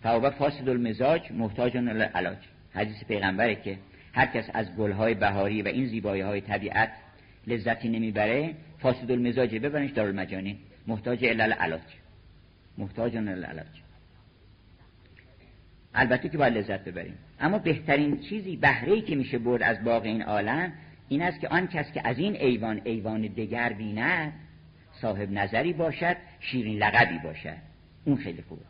[0.03, 1.77] فهو فاسد المزاج محتاج
[2.13, 2.37] علاج
[2.73, 3.77] حدیث پیغمبره که
[4.17, 6.91] هر کس از گلهای بهاری و این زیبایی های طبیعت
[7.47, 10.59] لذتی نمی‌بره فاسد المزاج ببرنش دارالمجانی.
[10.87, 11.81] محتاج علل علاج
[12.77, 13.65] محتاج علاج
[15.93, 17.17] البته که باید لذت ببریم.
[17.39, 20.73] اما بهترین چیزی بهره که میشه برد از باغ این عالم
[21.09, 24.33] این است که آن کس که از این ایوان ایوان دگر بیند
[25.01, 27.57] صاحب نظری باشد شیرین لقبی باشد.
[28.05, 28.61] اون خیلی خوبه.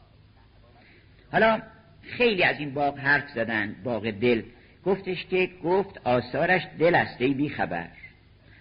[1.31, 1.61] حالا
[2.01, 4.41] خیلی از این باغ حرف زدن باغ دل.
[4.87, 7.87] گفتش که گفت آثارش دل است بی خبر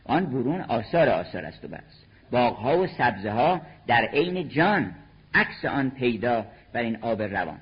[0.05, 2.05] آن برون آثار آثار است و بس.
[2.31, 4.95] باغها و سبزه ها در عین جان
[5.35, 7.59] عکس آن پیدا بر این آب روان.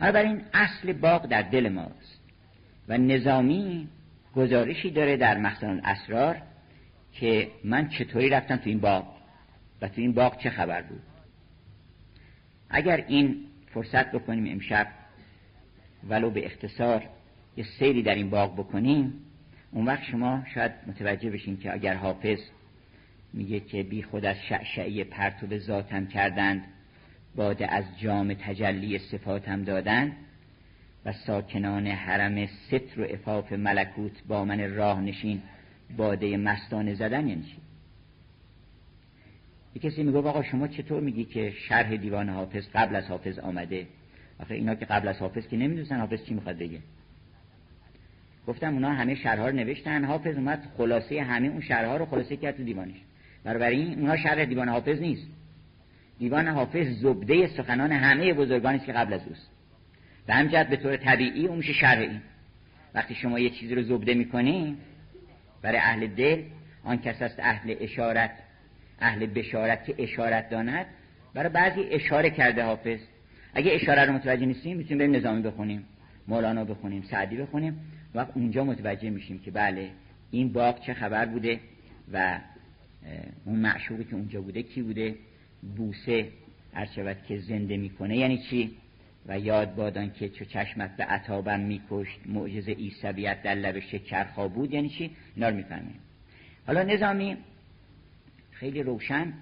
[0.00, 2.20] حالا بر این اصل باغ در دل ماست
[2.88, 3.88] و نظامی
[4.36, 6.36] گزارشی داره در مخزن اسرار
[7.12, 9.04] که من چطوری رفتم تو این باغ
[9.82, 11.02] و تو این باغ چه خبر بود.
[12.70, 13.36] اگر این
[13.74, 14.86] فرصت بکنیم امشب
[16.08, 17.02] ولو به اختصار
[17.56, 19.12] یه سیری در این باغ بکنیم
[19.70, 22.38] اون وقت شما شاید متوجه بشین که اگر حافظ
[23.32, 26.64] میگه که بی خود از شعشعی پرتو ذاتم کردند
[27.36, 30.16] باده از جام تجلی صفاتم دادند
[31.04, 35.42] و ساکنان حرم ستر و افاف ملکوت با من راه نشین
[35.96, 37.56] باده مستانه زدن یعنی چی؟
[39.74, 43.86] یه کسی میگه آقا شما چطور میگی که شرح دیوان حافظ قبل از حافظ آمده؟
[44.40, 46.78] آخه اینا که قبل از حافظ که نمی‌دونن حافظ چی می‌خواد بگه.
[48.46, 50.04] گفتم اونا همه شرها رو نوشتن.
[50.04, 52.96] حافظ اومد خلاصه همه اون شرها رو خلاصه کرد تو دیوانش.
[53.44, 55.26] برای این اونها شرح دیوان حافظ نیست.
[56.18, 59.50] دیوان حافظ زبده سخنان همه بزرگانی که قبل از اوست.
[60.26, 62.20] به همجهت به طور طبیعی اون میشه شرح این
[62.94, 64.76] وقتی شما یه چیزی رو زبده می‌کنی
[65.62, 66.42] برای اهل دل
[66.84, 68.30] آن کس است اهل اشارت
[69.00, 70.86] اهل بشارت که اشارت داند
[71.34, 72.98] برای بعضی اشاره کرده حافظ.
[73.58, 75.84] اگه اشاره رو متوجه نیستیم می‌تونیم بریم نظامی بخونیم
[76.28, 77.80] مولانا بخونیم سعدی بخونیم
[78.14, 79.90] وقت اونجا متوجه میشیم که بله
[80.30, 81.60] این باغ چه خبر بوده
[82.12, 82.40] و
[83.44, 85.14] اون معشوقی که اونجا بوده کی بوده؟
[85.76, 86.28] بوسه
[86.74, 88.70] هر که زنده می‌کنه یعنی چی؟
[89.26, 94.74] و یاد بادان که چو چشمت به عطابم میکشت معجز ایسویت در لب شکرخا بود
[94.74, 96.00] یعنی چی؟ اینا رو می‌فهمیم.
[96.66, 97.36] حالا نظامی
[98.50, 99.32] خیلی روشن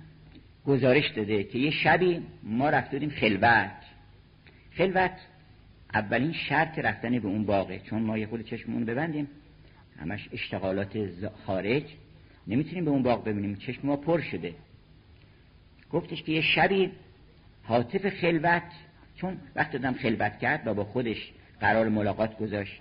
[0.66, 3.86] گزارش داده که یه شبی ما رفتیم خلوت.
[4.76, 5.10] خلوت
[5.94, 7.78] اولین شرط رفتن به اون باغه.
[7.78, 9.28] چون ما یه خود چشممون ببندیم
[10.00, 11.08] همش اشتغالات
[11.46, 11.84] خارج.
[12.46, 13.56] نمی‌تونیم به اون باغ ببینیم.
[13.56, 14.54] چشم ما پر شده.
[15.92, 16.92] گفتش که یه شبی
[17.62, 18.62] حاطف خلوت
[19.16, 22.80] چون وقت دادم خلوت کرد و با خودش قرار ملاقات گذاشت.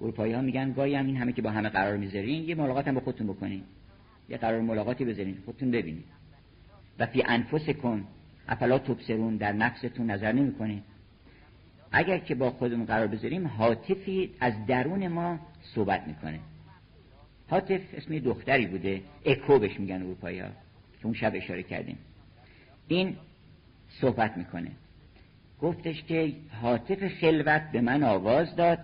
[0.00, 2.94] اروپایی ها میگن گاهی هم این همه که با همه قرار می‌ذارین یه ملاقات هم
[2.94, 3.62] با خودتون بکنین.
[4.28, 6.04] یه قرار ملاقاتی بذارین خودتون ببینید
[6.98, 8.04] و فی انفس کن
[8.48, 10.82] افلا تبصرون در نفستون نظر نمی‌کنین.
[11.92, 16.40] اگر که با خودمون قرار بذاریم حاطفی از درون ما صحبت می‌کنه.
[17.48, 20.48] حاطف اسم دختری بوده اکو بهش میگن اروپایی ها
[21.00, 21.98] که اون شب اشاره کردیم.
[22.88, 23.16] این
[23.88, 24.70] صحبت می‌کنه.
[25.60, 28.78] گفتش که حاطف خلوت به من آواز داد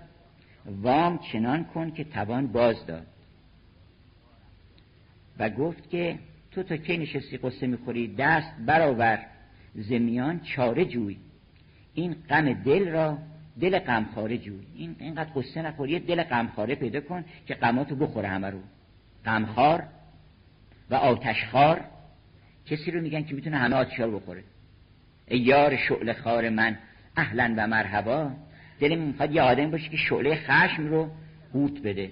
[0.67, 3.07] وام چنان کن که توان باز داد.
[5.39, 6.19] و گفت که
[6.51, 9.27] تو تا کی نشستی قصه می‌خوری؟ دست برآور
[9.75, 11.17] زمیان چاره جوی.
[11.95, 13.19] این غم دل را
[13.61, 14.67] دل غمخواره جوی.
[14.75, 18.59] این اینقدر قصه نخوری دل غمخواره پیدا کن که غماتو بخوره همه رو.
[19.25, 19.85] غمخوار
[20.91, 21.81] و آتشخوار.
[22.67, 24.45] کسی رو میگن که می‌تونه همه آتشا رو بخوره.
[25.29, 26.79] ای یار شعله خار من
[27.17, 28.31] اهلا و مرحبا.
[28.81, 31.11] دل می‌خواد یه آدم باشه که شعله خشم رو
[31.53, 32.11] قوت بده.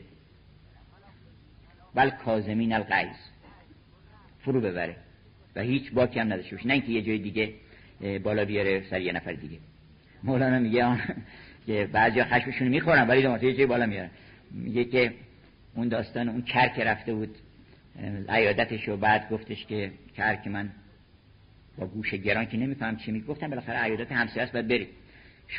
[1.94, 3.16] بل کازمین الغیظ.
[4.38, 4.96] فرو ببره.
[5.56, 6.68] و هیچ باکی هم نداشته باشه.
[6.68, 7.54] نه اینکه یه جای دیگه
[8.18, 9.58] بالا بیاره سر یه نفر دیگه.
[10.24, 11.00] مولانا میگه آن
[11.66, 14.10] که بعضی خشمشون می‌خورن ولی دو یه جای بالا میارن.
[14.50, 15.12] میگه که
[15.74, 17.36] اون داستان اون کرک رفته بود
[18.28, 20.70] عیادتش و بعد گفتش که کرک من
[21.78, 24.88] با گوش گران که نمیفهم چی میگه گفتم بالاخره عیادت همسایه است باید بریم.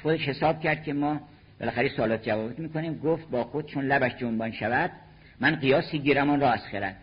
[0.02, 1.22] خودش حساب کرد که ما
[1.60, 3.00] بالاخره سوالات جواب می‌کنیم.
[3.00, 4.92] گفت با خود چون لبش جنبان شود
[5.40, 6.96] من قیاسی گیرم آن را از خرد.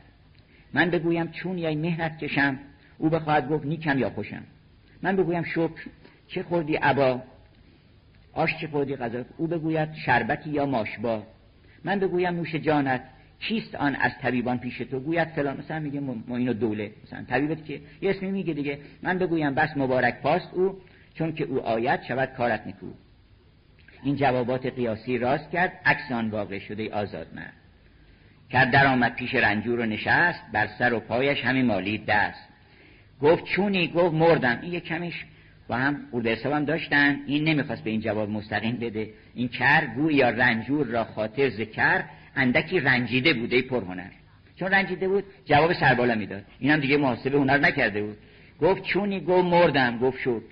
[0.73, 2.59] من بگویم چون یا مهنت کشم
[2.99, 4.42] او بخواهد گفت نیکم یا خوشم.
[5.03, 5.87] من بگویم شکر
[6.29, 7.23] چه خوردی عبا
[8.33, 9.25] آش چه خوردی غذا.
[9.37, 11.23] او بگوید شربتی یا ماشبا
[11.85, 13.03] من بگویم نوش جانت
[13.41, 15.57] کیست آن از طبیبان پیش تو؟ گوید فلان.
[15.57, 16.91] مثلا میگه ما اینو دوله.
[17.05, 18.79] مثلا طبیبت که یه اسمی میگه دیگه.
[19.03, 20.81] من بگویم بس مبارک پاست او
[21.14, 22.87] چون که او آید شود کارت نکو.
[24.03, 25.73] این جوابات قیاسی راست کرد.
[25.85, 27.53] عکس آن واقع شده آزاد مرد.
[28.51, 30.43] کرد در آمد پیش رنجور و نشست.
[30.53, 32.49] بر سر و پایش همین مالی دست.
[33.21, 34.59] گفت چونی؟ گفت مردم.
[34.62, 35.25] این یه کمیش
[35.69, 37.17] و هم خورده حساب داشتن.
[37.27, 39.11] این نمی‌خواست به این جواب مستقیم بده.
[39.35, 42.05] این کر گوی یا رنجور را خاطر ذکر
[42.37, 44.11] اندکی رنجیده بوده پرهنر.
[44.57, 46.45] چون رنجیده بود جواب سربالا می‌داد.
[46.59, 48.17] این هم دیگه محاسبه هنر نکرده بود.
[48.61, 49.99] گفت چونی؟ گفت مردم.
[49.99, 50.43] گفت شد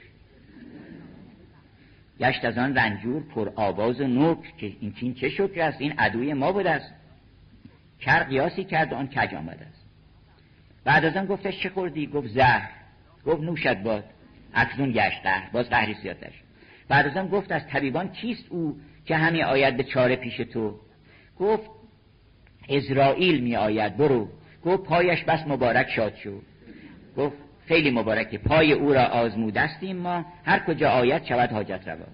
[2.20, 6.34] گشت از آن رنجور پر آواز نوک که این چین چه شکر است؟ این عدوی
[6.34, 6.94] ما بود است.
[8.00, 9.86] کر قیاسی کرد آن کج آمده است.
[10.84, 12.70] بعد از آن گفتش چه خوردی؟ گفت زهر.
[13.26, 14.04] گفت نوشت باد.
[14.56, 16.32] اکنون گشت قهر باز قهری سیاتش
[16.88, 20.80] بعد گفت از طبیبان کیست او که همی آید به چاره پیش تو؟
[21.38, 21.70] گفت
[22.68, 24.28] اسرائیل می آید برو.
[24.64, 26.40] گفت پایش بس مبارک شاد شو.
[27.16, 30.26] گفت خیلی مبارکه پای او را آزمودستیم ما.
[30.44, 32.06] هر کجا آید شود حاجت روا.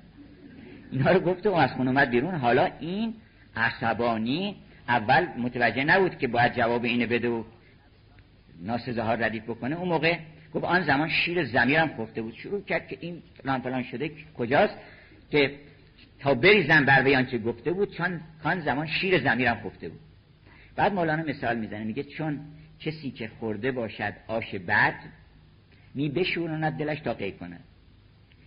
[0.90, 2.34] اینا رو گفت و از خون اومد بیرون.
[2.34, 3.14] حالا این
[3.56, 4.56] عصبانی
[4.88, 7.44] اول متوجه نبود که باید جواب اینه بده و
[8.62, 9.76] ناسزه ها ردیف بکنه.
[9.76, 10.16] اون موقع
[10.54, 12.34] گفت آن زمان شیر زمیرم خفته بود.
[12.34, 14.74] شروع کرد که این فلان فلان شده کجاست
[15.30, 15.58] که
[16.18, 20.00] تا بریزن بر بیان چه گفته بود چون کان زمان شیر زمیرم خفته بود.
[20.76, 22.40] بعد مولانا مثال می‌زنه میگه چون
[22.80, 24.94] کسی که خورده باشد آش بد
[25.94, 27.60] می بشوراند دلش تا قی کند.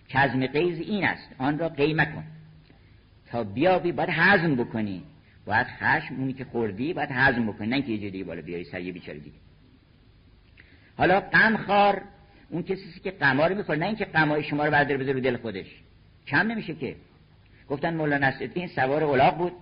[0.10, 2.24] کزم قیز این است آن را قی مکن.
[3.28, 5.04] تا بیابی باید هضم بکنی.
[5.46, 8.82] باید خشم اونی که خوردی باید هضم بکنی نه اینکه یه دیگه بالا بیاری سر
[8.82, 9.36] یه بیچاره دیگه.
[10.98, 11.24] حالا
[11.68, 12.02] خار
[12.50, 15.66] اون کسی که قمار می‌خوره نه اینکه قمای شما رو برداره بذاره رو دل خودش.
[16.28, 16.96] کم نمیشه که.
[17.70, 19.54] گفتن مولانا نصرالدین سوار الاغ بود.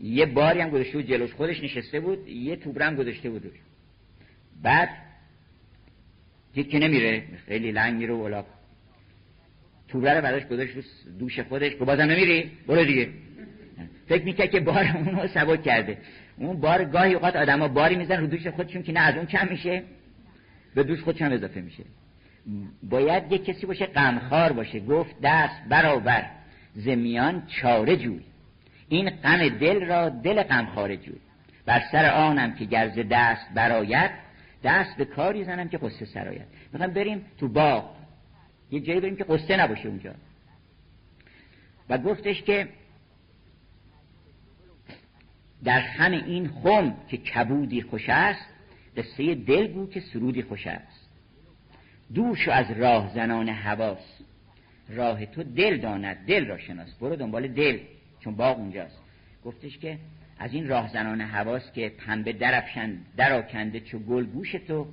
[0.00, 3.52] یه باری هم گذاشته بود جلوش خودش نشسته بود یه توبرم گذاشته بود
[4.62, 4.88] بعد
[6.54, 8.46] دید که نمیره خیلی لنگ میره اولاغ.
[9.88, 10.82] توبره رو بعدش گذاشت رو
[11.18, 13.08] دوش خودش که بازم نمیری؟ برو دیگه.
[14.08, 15.98] فکر می‌کرد که بار اونو سبک کرده.
[16.36, 19.48] اون بار گاهی اوقات آدما باری میزن رو دوش خودشون که نه از اون کم
[19.48, 19.82] میشه.
[20.74, 21.84] به دوش خودشون اضافه میشه.
[22.82, 24.80] باید یک کسی باشه غمخوار باشه.
[24.80, 26.30] گفت دست برابر.
[26.74, 28.20] زمیان چاره جوی.
[28.88, 31.18] این غم دل را دل غمخوار جوی.
[31.66, 34.10] بر سر آنم که گرز دست برایت
[34.64, 37.90] دست به کاری زنم که قصه سرایت می‌خوام بریم تو باغ.
[38.70, 40.14] یه جایی بریم که قصه نباشه اونجا.
[41.88, 42.68] و گفتش که
[45.64, 48.46] در خم این خم که کبودی خوش است
[48.96, 51.08] قصه دل گو که سرودی خوش است.
[52.14, 54.20] دوش از راه زنان حواس.
[54.88, 56.94] راه تو دل داند دل را شناس.
[56.94, 57.78] برو دنبال دل
[58.20, 58.98] چون باغ اونجاست.
[59.44, 59.98] گفتش که
[60.38, 64.86] از این راه زنان حواس که پنبه درفشن دراکنده چو گل گوش تو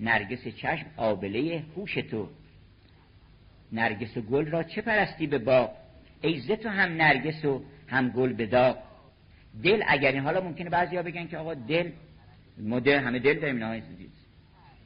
[0.00, 2.28] نرگس چشم آبله هوش تو.
[3.72, 5.70] نرگس و گل را چه پرستی به باغ؟
[6.20, 8.76] ای تو هم نرگس و هم گل به داغ.
[9.64, 11.90] دل اگر این حالا ممکنه بعضیا بگن که آقا دل
[12.58, 13.86] مدل همه دل داریم اینا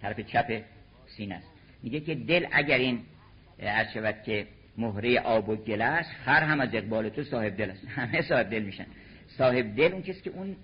[0.03, 0.63] طرف چپ
[1.07, 1.47] سینه است.
[1.83, 3.01] میگه که دل اگر این
[3.59, 4.47] از شود که
[4.79, 7.89] مهره آب و گل است خر هم از اقبال تو صاحب دل است.
[7.97, 8.87] همه صاحب دل میشن.
[9.27, 10.57] صاحب دل اون کسی که اون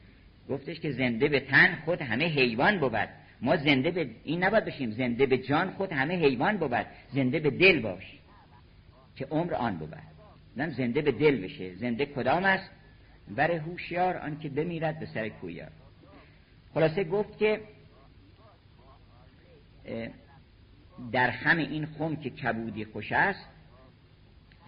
[0.49, 3.09] گفتش که زنده به تن خود همه حیوان بود.
[3.43, 4.91] ما زنده به این نباید بشیم.
[4.91, 6.87] زنده به جان خود همه حیوان بود.
[7.13, 8.19] زنده به دل باش.
[9.17, 9.95] که عمر آن بود.
[10.57, 11.75] زنده به دل بشه.
[11.75, 12.71] زنده کدام است؟
[13.29, 15.71] بر هوشیار آن که بمیرد به سر کویار
[16.75, 17.61] خلاصه گفت که
[21.13, 23.49] در خم این خم که کبودی خوش است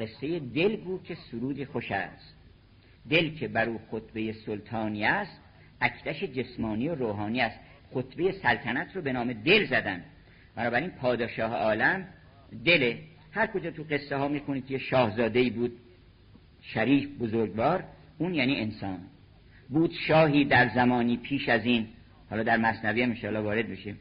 [0.01, 2.35] قصه دل گو که سرودی خوش است.
[3.11, 5.41] دل که بر او خطبه سلطانی است
[5.81, 7.61] اکتش جسمانی و روحانی است.
[7.91, 10.05] خطبه سلطنت رو به نام دل زدن.
[10.57, 12.09] بنابراین پادشاه عالم
[12.65, 12.97] دل
[13.33, 15.79] هر کجا تو قصه ها می‌کنید که شاهزاده ای بود
[16.61, 17.85] شریف بزرگوار
[18.19, 18.99] اون یعنی انسان.
[19.69, 21.87] بود شاهی در زمانی پیش از این
[22.31, 23.99] حالا در مصنوی هم انشاءالله وارد بشیم.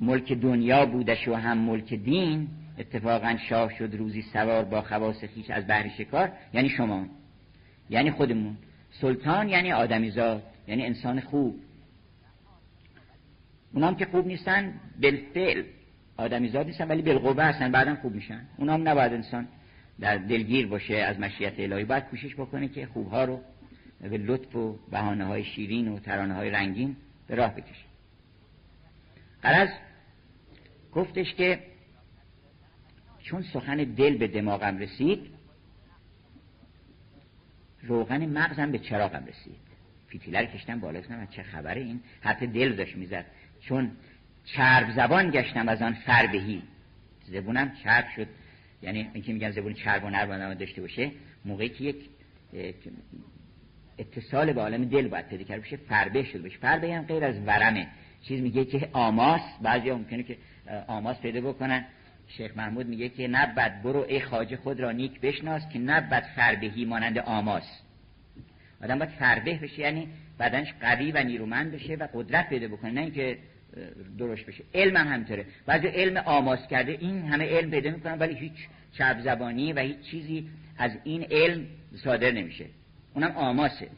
[0.00, 2.48] ملک دنیا بودش و هم ملک دین.
[2.78, 6.32] اتفاقا شاه شد روزی سوار با خواص خیش از بحر شکار.
[6.52, 7.06] یعنی شما.
[7.90, 8.56] یعنی خودمون.
[8.90, 11.60] سلطان یعنی آدمیزاد یعنی انسان خوب.
[13.74, 15.62] اونام که خوب نیستن بالفعل.
[16.16, 17.72] آدمیزاد نیستن ولی بالقوه هستن.
[17.72, 18.40] بعدا خوب میشن.
[18.58, 19.48] اونام نباید انسان
[20.00, 21.84] در دلگیر باشه از مشیت الهی.
[21.84, 23.40] باید کوشش بکنه که خوبها رو
[24.00, 27.84] به لطف و بهانه های شیرین و ترانه های رنگین به راه بکشه.
[29.42, 29.70] قرض
[30.92, 31.62] گفتش که
[33.22, 35.30] چون سخن دل به دماغم رسید
[37.82, 39.64] روغن مغزم به چراغم رسید.
[40.08, 43.24] فیتیلر کشتم بالا و چه خبره این؟ حرف دل داشت می‌زد.
[43.60, 43.90] چون
[44.44, 46.62] چرب زبان گشتم از آن فربهی
[47.24, 48.28] زبونم چرب شد.
[48.84, 51.10] یعنی اینکه میگن زبون چرب و نرم داشته باشه
[51.44, 51.96] موقعی که یک
[53.98, 56.58] اتصال به عالم دل باید پیدا کرده باشه فربه شده باشه.
[56.58, 57.86] فربه هم غیر از ورمه.
[58.22, 60.36] چیز میگه که آماس بعضی ممکنه که
[60.86, 61.84] آماس پیدا بکنن.
[62.28, 66.84] شیخ محمود میگه که نبد برو ای خاجه خود را نیک بشناس که نبد فربهی
[66.84, 67.80] مانند آماس.
[68.82, 70.08] آدم باید فربه بشه یعنی
[70.40, 72.90] بدنش قوی و نیرومند بشه و قدرت پیدا بکنه.
[72.90, 73.38] نه اینکه
[74.18, 74.64] درست بشه.
[74.74, 75.46] علم هم همینطوره.
[75.66, 80.00] بعضی علم آماس کرده این همه علم پیدا می‌کنن ولی هیچ چپ زبانی و هیچ
[80.00, 81.66] چیزی از این علم
[82.04, 82.66] صادر نمیشه.
[83.14, 83.88] اونم آماسه.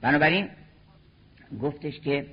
[0.00, 0.48] بنابراین
[1.62, 2.26] گفتش که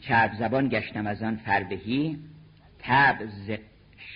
[0.00, 2.18] چرب زبان گشتم از آن فربهی
[2.78, 3.18] تب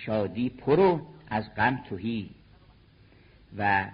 [0.05, 2.29] شادی پرو از غم توهی
[3.57, 3.89] و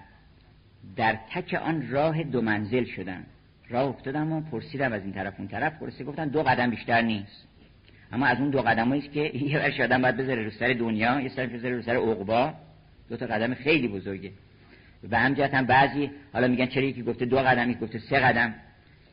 [0.95, 3.23] در تک آن راه دو منزل شدم
[3.69, 5.79] راه افتادم و پرسیدم از این طرف اون طرف.
[5.79, 7.47] پرسی گفتن دو قدم بیشتر نیست.
[8.11, 9.19] اما از اون دو قدم است که
[9.49, 12.53] یه ورش آدم باید بذاره رو سر دنیا یه سر بذاره رو سر عقبا.
[13.09, 14.31] دو تا قدم خیلی بزرگه.
[15.11, 18.53] و همجهت هم بعضی حالا میگن چرا یکی گفته دو قدم یکی گفته سه قدم.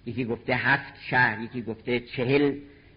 [0.06, 2.54] یکی گفته هفت شهر یکی گفته چهل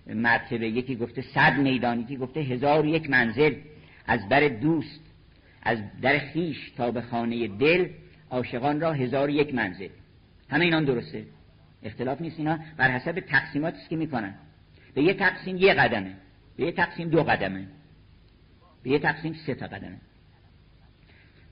[0.08, 3.54] مرتبه یکی گفته صد میدان یکی گفته هزار یک منزل.
[4.08, 5.00] از بر دوست
[5.64, 7.88] از در خیش تا به خانه دل
[8.32, 9.90] عاشقان را هزار یک منزل.
[10.50, 11.26] همه اینان درسته؟
[11.84, 12.60] اختلاف نیست اینا.
[12.78, 14.36] بر حسب تقسیماتی که می‌کنن.
[14.94, 16.14] به یه تقسیم یه قدمه.
[16.58, 17.68] به یه تقسیم دو قدمه.
[18.84, 19.98] به یه تقسیم سه تا قدمه.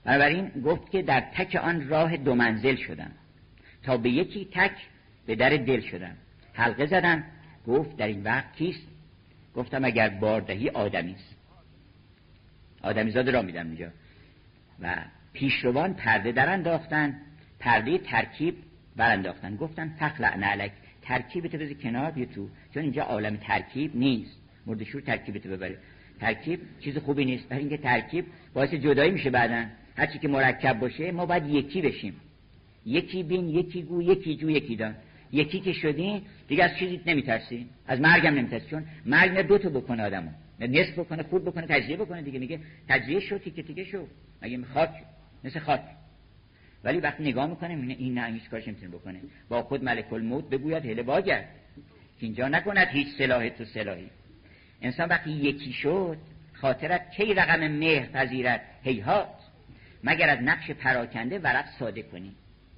[0.04, 3.10] بنابراین گفت که در تک آن راه دو منزل شدم.
[3.82, 4.72] تا به یکی تک
[5.26, 6.16] به در دل شدم.
[6.52, 7.24] حلقه زدم.
[7.66, 8.86] گفت در این وقت کیست؟
[9.54, 11.36] گفتم اگر باردهی آدمیست
[12.82, 13.88] آدمیزاد را میدم اینجا.
[14.80, 14.96] و
[15.36, 17.16] پیشروان پرده در انداختن
[17.60, 18.54] پرده ترکیب
[18.96, 20.72] برانداختن گفتن فخلع نعلک
[21.02, 24.36] ترکیبت بذار کنار بیا تو چون اینجا عالم ترکیب نیست.
[24.66, 25.78] مردشور ترکیبت ببره.
[26.20, 29.64] ترکیب چیز خوبی نیست برای اینکه ترکیب باعث جدایی میشه بعدا.
[29.96, 32.14] هرچی که مرکب باشه ما باید یکی بشیم.
[32.86, 34.94] یکی بین یکی گو یکی جو یکی دان.
[35.32, 37.66] یکی که شدی دیگه از چیزی نمیترسی.
[37.86, 40.30] از مرگم نمیترسی چون مرگ نه دو تا بکنه آدمو.
[40.60, 42.38] نه نصف بکنه خود بکنه تجزیه بکنه دیگه.
[42.38, 44.06] میگه تجزیه شو تیکه تیکه شو.
[44.42, 44.90] مگه خاک
[45.46, 45.80] مثل خاک.
[46.84, 49.20] ولی وقتی نگاه می‌کنه این نه کارش نمی‌تونه بکنه.
[49.48, 51.48] با خود ملک الموت بگوید هله باگرد.
[52.20, 54.10] که اینجا نکند هیچ سلاح تو سلاحی.
[54.82, 56.18] انسان وقتی یکی شد
[56.52, 59.28] خاطرت کی رقم مهر پذیرد؟ هیهات.
[60.04, 62.32] مگر از نقش پراکنده ورق ساده کنی؟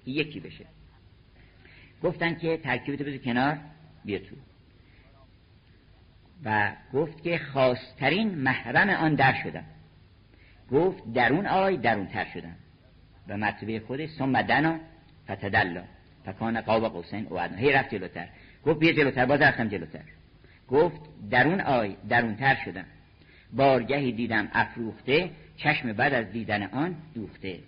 [0.07, 0.65] یکی بشه.
[2.03, 3.59] گفتن که ترکیبتو بذار کنار
[4.05, 4.37] بیا تو.
[6.45, 9.65] و گفت که خواسترین محرم آن در شدم.
[10.71, 12.57] گفت درون آی درون تر شدم.
[13.29, 14.81] و مرتبه خودش ثم دنا
[15.31, 15.83] فتدلا.
[16.27, 18.29] فکان قاب قوسین او هی رفت جلوتر.
[18.65, 20.03] گفت بیا جلوتر باز رفتم جلوتر.
[20.69, 21.01] گفت
[21.31, 22.85] درون آی درون تر شدم.
[23.53, 27.59] بارگهی دیدم افروخته چشم بعد از دیدن آن دوخته.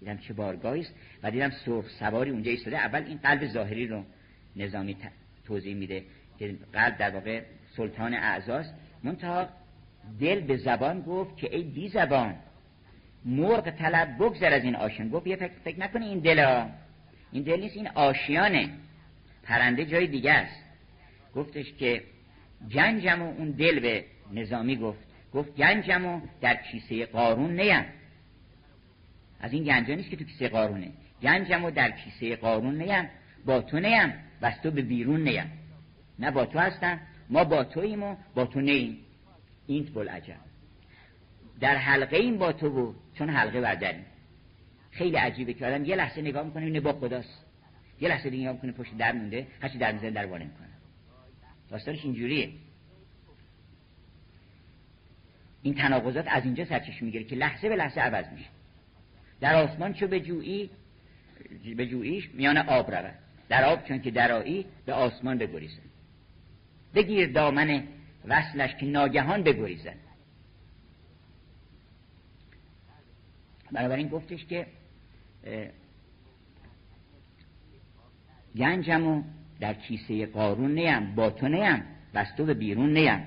[0.00, 2.78] دیدم چه بارگاهی است و دیدم سرخ سواری اونجا ایستاده.
[2.78, 4.04] اول این قلب ظاهری رو
[4.56, 4.96] نظامی
[5.46, 6.04] توضیح میده
[6.38, 7.42] که قلب در واقع
[7.76, 9.48] سلطان اعزاست منتها
[10.20, 12.34] دل به زبان گفت که ای بی زبان
[13.24, 15.08] مرغ طلب بگذر از این آشیان.
[15.08, 16.64] گفت یه فکر, فکر نکنی این دل
[17.32, 18.70] این دل نیست این آشیانه.
[19.42, 20.64] پرنده جای دیگه است.
[21.34, 22.02] گفتش که
[22.74, 24.98] گنجم و اون دل به نظامی گفت.
[25.34, 27.84] گفت گنجم و در کیسه قارون نیم.
[29.40, 30.90] از این گنجا نیست که تو کیسه قارونه.
[31.22, 33.08] گنجم و در کیسه قارون نیم.
[33.46, 35.52] با تو نیم و تو به بیرون نیم.
[36.18, 38.98] نه با تو هستم ما با توییم و با تو نیم.
[39.70, 40.36] اینت عجب
[41.60, 44.04] در حلقه این با تو بود چون حلقه برداریم
[44.90, 47.46] خیلی عجیبه که آدم یه لحظه نگاه می‌کنه اینه با خداست.
[48.00, 50.68] یه لحظه دیگه نگاه می‌کنه پشت در مونده هرچی در می‌زنه در وانه می‌کنه.
[51.70, 52.50] داستانش اینجوریه.
[55.62, 58.48] این تناقضات از اینجا سرچشمه می‌گیره که لحظه به لحظه عوض میشه.
[59.40, 60.70] در آسمان چو به جویی
[61.76, 63.14] به جوییش میان آب رود
[63.48, 65.82] در آب چون که درایی به آسمان بگریزن
[66.94, 67.82] بگیر دامن
[68.24, 69.94] وصلش که ناگهان بگریزن
[73.72, 74.66] بنابراین گفتش که
[78.56, 79.22] گنجمو
[79.60, 81.82] در کیسه قارون نیم با تو نیم
[82.14, 83.20] بستو به بیرون نیم.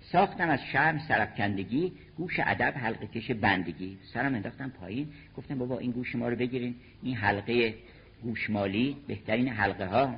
[0.00, 3.98] ساختم از شرم سرفکندگی گوش ادب حلقه کش بندگی.
[4.14, 6.74] سرم انداختم پایین گفتم بابا این گوش ما رو بگیرین.
[7.02, 7.74] این حلقه
[8.22, 10.14] گوشمالی بهترین حلقه ها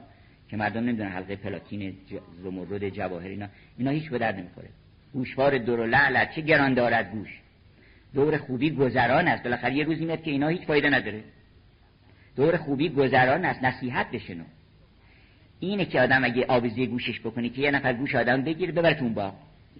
[0.51, 1.96] که مردم نمی‌دونن حلقه پلاتین
[2.42, 3.46] زمرد جواهر اینا
[3.78, 4.68] اینا هیچ به درد نمی‌خوره.
[5.12, 7.40] گوشوار دور و لعل چه گران دارد گوش.
[8.14, 9.42] دور خوبی گذران است.
[9.42, 11.22] بالاخره یه روزی میاد که اینا هیچ فایده نداره.
[12.36, 13.64] دور خوبی گذران است.
[13.64, 14.44] نصیحت بشنو.
[15.61, 19.09] اینه که آدم اگه آویزی گوشش بکنی که یه نفر گوش آدم بگیر ببر تو
[19.09, 19.34] با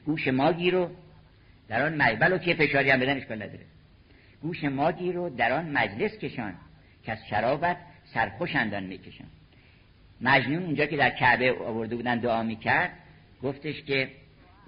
[0.07, 0.91] گوش ماگی رو
[1.69, 3.65] در آن مجبل و که فشاری هم بدن اشکال نداره
[4.43, 6.55] گوش ماگی رو در آن مجلس کشان.
[7.05, 7.77] که از شرابت
[8.15, 9.27] سرخوش اندان میکشان.
[10.21, 12.91] مجنون اونجا که در کعبه آورده بودن دعا می‌کرد
[13.43, 14.11] گفتش که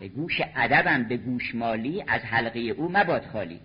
[0.08, 3.60] گوش ادبم به گوش مالی از حلقه او مباد خالی.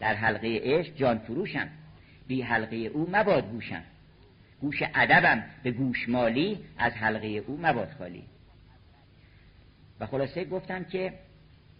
[0.00, 1.68] در حلقه عشق جان فروشم
[2.26, 3.82] بی حلقه او مباد گوشم.
[4.60, 8.24] گوش ادبم به گوش مالی از حلقه او مباد خالی.
[10.00, 11.12] و خلاصه گفتم که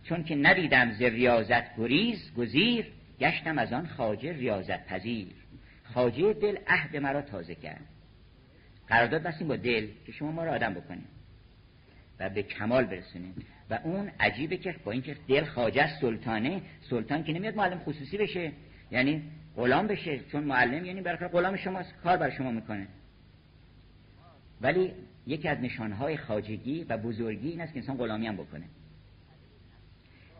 [0.02, 2.86] چون که ندیدم ز ریاضت گریز گزیر
[3.20, 5.34] گشتم از آن خاجه ریاضت پذیر.
[5.94, 7.95] خاجه دل عهد مرا تازه کرد.
[8.88, 11.06] قرارداد بستیم با دل که شما ما رو آدم بکنیم
[12.20, 13.34] و به کمال برسونیم.
[13.70, 18.52] و اون عجیبه که با اینکه دل خاجه سلطانه سلطان که نمیاد معلم خصوصی بشه
[18.90, 19.22] یعنی
[19.56, 22.86] غلام بشه چون معلم یعنی برای غلام شماست کار بر شما می‌کنه.
[24.60, 24.92] ولی
[25.26, 28.64] یکی از نشانهای خاجگی و بزرگی این است که انسان غلامی هم بکنه.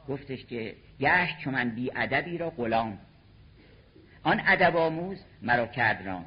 [0.09, 2.99] گفتش که گشت چون من بی ادبی را غلام.
[4.23, 6.25] آن ادب آموز مرا کرد رام.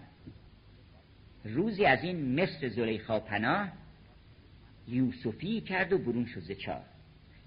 [1.46, 3.70] روزی از این مصر زلیخا پناه
[4.88, 6.52] یوسفی کرد و برون شد ز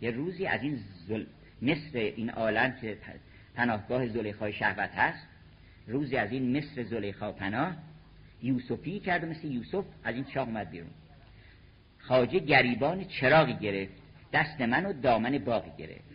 [0.00, 1.24] یه روزی از این زل...
[1.62, 2.98] مصر این عالم که
[3.54, 5.26] پناهگاه زلیخای شهوت هست
[5.86, 7.76] روزی از این مصر زلیخا پناه
[8.42, 10.90] یوسفی کرد و مثل یوسف از این چاه اومد بیرون.
[11.98, 13.92] خاجه گریبان چراغی گرفت
[14.32, 16.12] دست من و دامن باقی گرفت.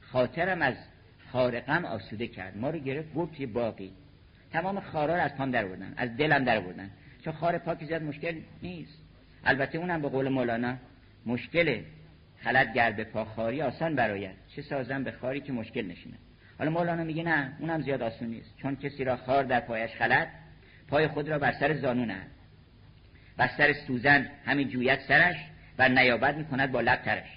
[0.00, 0.74] خاطرم از
[1.32, 2.56] خارقم آسوده کرد.
[2.56, 3.92] ما رو گرفت برد توی باقی
[4.52, 6.90] تمام خارا رو از پام در بردن از دلم در بردن.
[7.24, 8.98] چون خار پاکی زیاد مشکل نیست.
[9.44, 10.76] البته اونم به قول مولانا
[11.26, 11.84] مشکله
[12.38, 16.16] خلط گرد به پا خاری آسان براید چه سازم به خاری که مشکل نشینه.
[16.58, 18.56] حالا مولانا میگه نه اونم زیاد آسون نیست.
[18.56, 20.28] چون کسی را خار در پایش خلط
[20.88, 22.26] پای خود را بر سر زانو نهد.
[23.36, 25.36] بر سر سوزن همین جویت سرش
[25.78, 27.28] و نیابت می‌کند با لب ترش.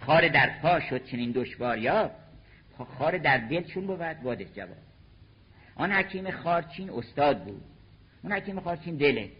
[0.00, 2.10] خار در پا شد چنین دشوار یا
[2.98, 4.76] خار در دل چون بود واده جواب.
[5.76, 7.62] آن حکیم خارچین استاد بود.
[8.22, 9.30] اون حکیم خارچین دله.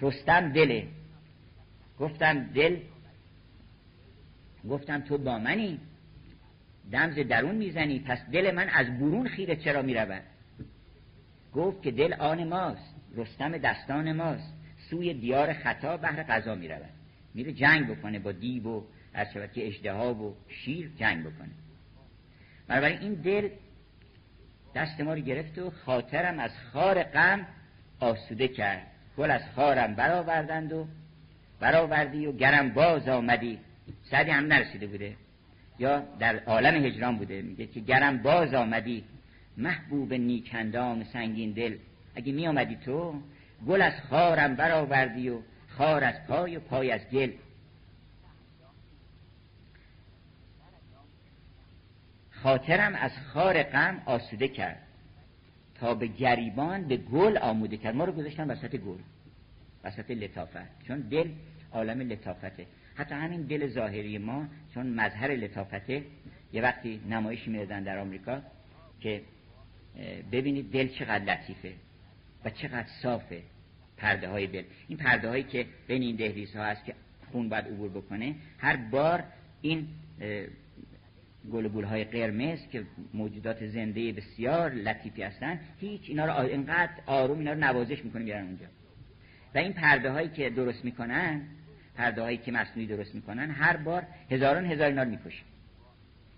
[0.00, 0.88] رستم دله.
[1.98, 2.76] گفتم دل
[4.68, 5.80] گفتم تو با منی.
[6.92, 7.98] دمز درون می‌زنی.
[8.00, 10.22] پس دل من از برون خیره چرا می‌رود؟
[11.54, 12.94] گفت که دل آن ماست.
[13.16, 14.54] رستم دستان ماست.
[14.90, 16.90] سوی دیار خطا بهر قضا می‌رود.
[17.34, 18.82] میره جنگ بکنه با دیو و
[19.14, 21.50] از که اجده و شیر جنگ بکنه.
[22.68, 23.48] بنابراین این دل
[24.74, 27.46] دست ما رو گرفت و خاطرم از خار غم
[28.00, 28.86] آسوده کرد.
[29.18, 30.86] گل از خارم برآوردند و
[31.60, 33.58] برآوردی و گرم باز آمدی.
[34.10, 35.16] سعدی هم نرسیده بوده.
[35.78, 37.42] یا در عالم هجران بوده.
[37.42, 39.04] میگه که گرم باز آمدی.
[39.56, 41.76] محبوب نیکندام سنگین دل.
[42.14, 43.14] اگه می آمدی تو
[43.66, 47.30] گل از خارم برآوردی و خار از پای و پای از گل.
[52.42, 54.82] خاطرم از خار غم آسوده کرد.
[55.74, 57.94] تا به گریبان به گل آموده کرد.
[57.94, 58.98] ما رو گذاشتن وسط گل.
[59.84, 60.84] وسط لطافت.
[60.88, 61.28] چون دل
[61.72, 62.66] عالم لطافته.
[62.94, 66.02] حتی همین دل ظاهری ما چون مظهر لطافته.
[66.52, 68.42] یه وقتی نمایش می‌دادن در آمریکا
[69.00, 69.22] که
[70.32, 71.72] ببینید دل چقدر لطیفه
[72.44, 73.42] و چقدر صافه.
[73.96, 74.62] پرده های دل.
[74.88, 76.94] این پرده هایی که بین این دهلیز ها هست که
[77.32, 79.24] خون باید عبور بکنه هر بار
[79.60, 79.88] این
[81.52, 82.84] گل های قرمز که
[83.14, 88.44] موجودات زنده بسیار لطیفی هستن هیچ اینا رو اینقدر آروم اینا رو نوازش می‌کنه میارن
[88.44, 88.66] اونجا.
[89.54, 91.40] و این پرده هایی که درست می‌کنن
[91.96, 95.44] پرده هایی که مصنوعی درست می‌کنن هر بار هزاران هزار اینا رو می‌کشن.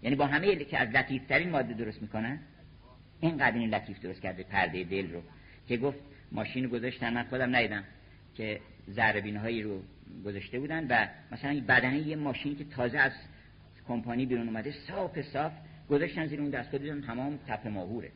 [0.03, 2.39] یعنی با همه که از لطیف ترین ماده درست می‌کنن
[3.21, 5.23] اینقدر این لطیف درست کرده پرده دل رو.
[5.69, 5.99] که گفت
[6.33, 7.85] ماشین گذاشتن من خودم ندیدم
[8.35, 9.83] که ذره هایی رو
[10.25, 13.13] گذاشته بودن و مثلا بدنه یه ماشینی که تازه از
[13.89, 15.53] کمپانی بیرون اومده صاف صاف
[15.91, 18.11] گذاشتن زیر اون دستگاه دیدن تمام تپه ماهوره.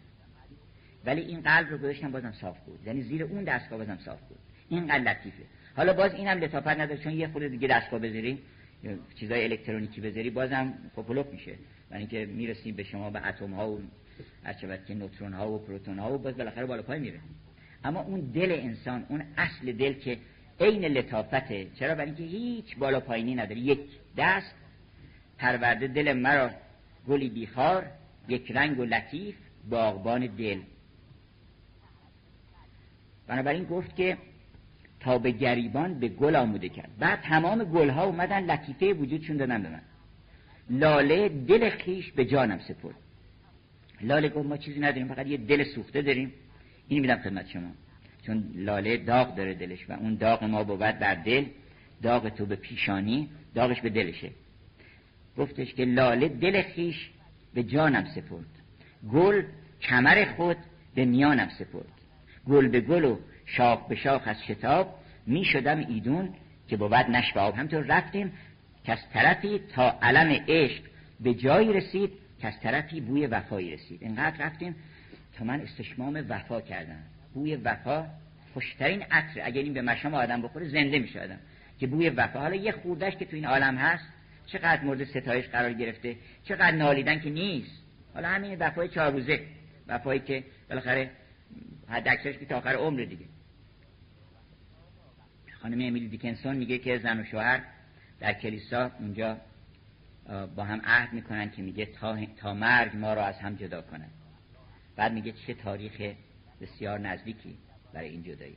[1.04, 2.80] ولی این قلب رو گذاشتن بازم صاف بود.
[2.86, 4.38] یعنی زیر اون دستگاه بازم صاف بود.
[4.68, 5.42] این لطیفه.
[5.76, 8.38] حالا باز اینم لطافت نداره چون یه خورده دیگه دستگاه بذاری
[9.14, 11.54] چیزای الکترونیکی بذاری بازم پوپلوپ میشه.
[11.90, 13.80] برای اینکه می‌رسیم به شما به اتم ها و
[14.44, 17.20] هرچه که نوترون ها و پروتون ها و باز بالاخره بالا پای میره.
[17.84, 20.18] اما اون دل انسان اون اصل دل که
[20.60, 23.58] عین لطافته چرا؟ برای اینکه هیچ بالا پایینی نداره.
[23.58, 23.80] یک
[24.16, 24.54] دست
[25.38, 26.50] پرورده دل مرا.
[27.08, 27.86] گلی بیخار
[28.28, 29.34] یک رنگ و لطیف
[29.70, 30.60] باغبان دل.
[33.26, 34.16] بنابراین گفت که
[35.00, 36.90] تا به گریبان به گل آموده کرد.
[36.98, 39.80] بعد تمام گل ها اومدن لطیفه وجودشون دادن به من.
[40.70, 42.94] لاله دل خیش به جانم سپرد.
[44.00, 46.32] لاله گفت ما چیزی نداریم فقط یه دل سوخته داریم.
[46.88, 47.70] این میدم خدمت شما.
[48.26, 51.44] چون لاله داغ داره دلش و اون داغ ما بود بر دل.
[52.02, 54.30] داغ تو به پیشانی داغش به دلشه.
[55.38, 57.10] گفتش که لاله دل خیش
[57.54, 58.46] به جانم سپرد.
[59.12, 59.42] گل
[59.80, 60.56] کمر خود
[60.94, 61.92] به میانم سپرد.
[62.48, 66.34] گل به گل و شاخ به شاخ از شتاب می شدم ایدون
[66.68, 67.54] که بود نشو آب.
[67.54, 68.32] همطور رفتیم
[68.84, 70.82] که از طرفی تا علم عشق
[71.20, 72.10] به جایی رسید
[72.40, 74.02] که از طرفی بوی وفایی رسید.
[74.02, 74.76] اینقدر رفتیم
[75.38, 77.02] تا من استشمام وفا کردم.
[77.34, 78.06] بوی وفا
[78.54, 79.40] خوشترین عطر.
[79.44, 81.38] اگر این به مشام آدم بخوره زنده میشه آدم
[81.80, 82.40] که بوی وفا.
[82.40, 84.17] حالا یه خوردش که تو این عالم هست
[84.52, 87.82] چقدر مورد ستایش قرار گرفته چقدر نالیدن که نیست.
[88.14, 89.46] حالا همین وفای چهار روزه
[89.88, 91.10] وفایی که بالاخره
[91.88, 93.24] حد اکثرش که تا آخر عمر دیگه.
[95.62, 97.64] خانم امیلی دیکنسون میگه که زن و شوهر
[98.20, 99.36] در کلیسا اونجا
[100.56, 104.10] با هم عهد می‌کنن که میگه تا, تا مرگ ما را از هم جدا کنن.
[104.96, 106.14] بعد میگه چه تاریخ
[106.60, 107.58] بسیار نزدیکی
[107.94, 108.56] برای این جدایی.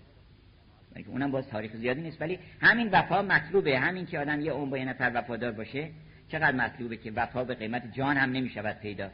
[1.08, 3.80] اونم باز تاریخ زیادی نیست؟ ولی همین وفا مطلوبه.
[3.80, 5.90] همین که آدم یه عمر با نفر وفادار باشه
[6.28, 9.10] چقدر مطلوبه که وفا به قیمت جان هم نمی‌شود پیدا.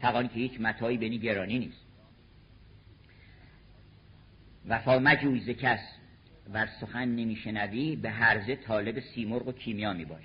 [0.00, 1.86] تقانی که هیچ متایی بینی گرانی نیست.
[4.68, 5.80] وفا مجویز کس
[6.52, 10.24] ور سخن نمیشنوی به هرزه طالب سیمرغ و کیمیا میباش.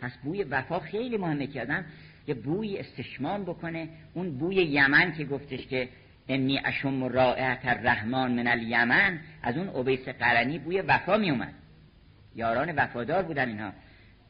[0.00, 1.84] پس بوی وفا خیلی مهمه که آدم
[2.26, 3.88] یه بوی استشمام بکنه.
[4.14, 5.88] اون بوی یمن که گفتش که
[6.28, 11.54] انی اشم رائعت الرحمن من الیمن از اون عبیس قرنی بوی وفا می اومد.
[12.34, 13.72] یاران وفادار بودن اینها.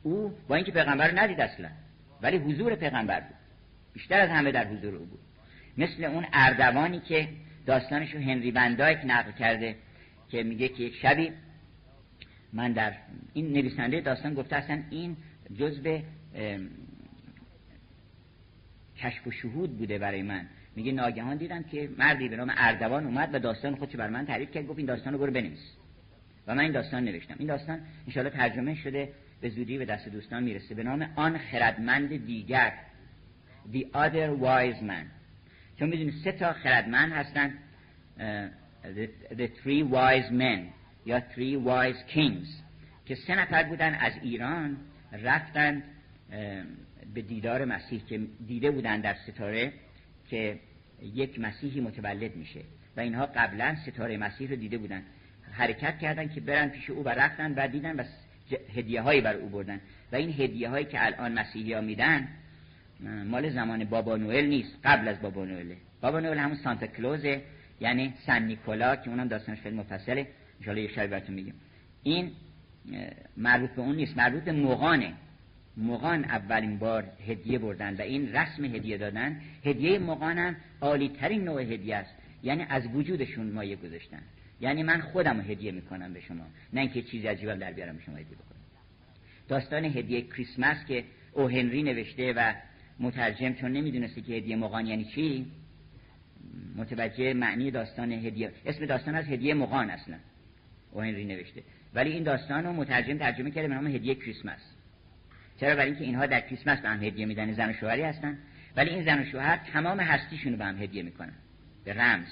[0.03, 1.69] او با اینکه پیغمبر رو ندید اصلا
[2.23, 3.37] ولی حضور پیغمبر بود.
[3.93, 5.21] بیشتر از همه در حضور او بود.
[5.79, 7.29] مثل اون اردوانی که
[7.67, 9.77] داستانش رو هنری بندایک نقل کرده
[10.29, 11.33] که میگه که یک شبی
[12.53, 12.93] من در
[13.35, 15.17] این نویسنده داستان گفته اصلا این
[15.59, 15.99] جزء
[18.97, 20.47] کشف و شهود بوده برای من.
[20.77, 24.51] میگه ناگهان دیدم که مردی به نام اردوان اومد و داستان خودش بر من تعریف
[24.51, 24.67] کرد.
[24.67, 25.73] گفت این داستان رو برو بنویس.
[26.47, 27.35] و من این داستان نوشتم.
[27.39, 30.75] این داستان انشاءالله ترجمه شده به زودی به دست دوستان می‌رسه.
[30.75, 32.73] به نام آن خردمند دیگر.
[33.73, 35.07] The Other Wise Man.
[35.79, 37.55] چون می‌دونید سه تا خردمند هستن.
[38.19, 39.09] the,
[39.39, 40.61] the Three Wise Men
[41.07, 42.49] یا Three Wise Kings.
[43.07, 44.77] که سه نفر بودن از ایران
[45.13, 45.83] رفتن
[47.15, 49.73] به دیدار مسیح که دیده بودن در ستاره.
[50.31, 50.59] که
[51.03, 52.61] یک مسیحی متولد میشه.
[52.97, 55.03] و اینها قبلا ستاره مسیح رو دیده بودن.
[55.53, 58.05] حرکت کردن که برن پیش او و رفتن و دیدن و
[58.75, 59.81] هدیه هایی بر او بردن.
[60.13, 62.29] و این هدیه هایی که الان مسیحی ها میدن
[63.27, 64.79] مال زمان بابا نوئل نیست.
[64.85, 67.43] قبل از بابا نوئله بابا نوئل همون سانتا کلوزه
[67.81, 70.27] یعنی سن نیکولا که اونم داستانش خیلی مفصله.
[70.67, 71.55] ان یه شب براتون میگم.
[72.03, 72.33] این
[73.37, 74.17] مربوط به اون نیست.
[74.17, 75.13] مربوط به مغانه
[75.77, 81.45] مغان اولین بار هدیه بردن و این رسم هدیه دادن هدیه مغان هم عالی ترین
[81.45, 82.15] نوع هدیه است.
[82.43, 84.23] یعنی از وجودشون مایه گذاشتن.
[84.61, 86.45] یعنی من خودم هدیه می‌کنم به شما.
[86.73, 88.55] نه اینکه چیزی عجیبم در بیارم به شما هدیه بکنم
[89.49, 92.55] داستان هدیه کریسمس که او هنری نوشته و
[93.01, 95.47] مترجم چون نمی‌دونسته که هدیه مغان یعنی چی
[96.77, 100.17] متوجه معنی داستان هدیه اسم داستان از هدیه مغان اصلا
[100.93, 101.63] او هنری نوشته.
[101.95, 104.74] ولی این داستان رو مترجم ترجمه کرده به نام هدیه کریسمس.
[105.61, 108.39] چرا برای اینکه اینها در کریسمس به هم هدیه میدن زن و شوهری هستن؟
[108.77, 111.35] ولی این زن و شوهر تمام هستیشون رو به هم هدیه می‌کنن
[111.85, 112.27] به رمز.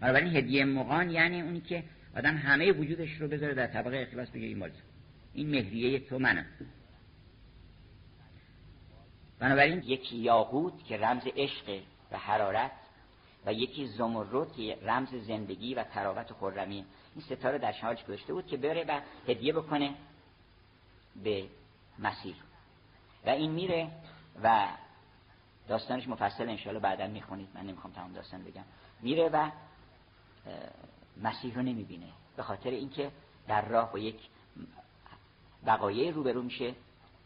[0.00, 1.82] بنابراین هدیه مقان یعنی اونی که
[2.16, 4.70] آدم همه وجودش رو بذاره در طبقه اقتباس بگه این مال
[5.34, 6.46] این مهریه تو منم.
[9.38, 11.80] بنابراین یکی یاقوت که رمز عشق
[12.12, 12.70] و حرارت
[13.46, 16.84] و یکی زمرد که رمز زندگی و تراوت و خرمی.
[17.14, 19.94] این ستاره در شمالش گذاشته بود که بره و هدیه بکنه
[21.24, 21.44] به
[21.98, 22.34] مسیح
[23.26, 23.90] و این میره
[24.42, 24.68] و
[25.68, 27.48] داستانش مفصل انشاءالله بعدا می‌خونید.
[27.54, 28.64] من نمی‌خوام تمام داستان بگم.
[29.00, 29.50] میره و
[31.22, 32.06] مسیح رو نمی‌بینه
[32.36, 33.10] به خاطر اینکه
[33.48, 34.20] در راه با یک
[35.64, 36.74] وقایع روبرو میشه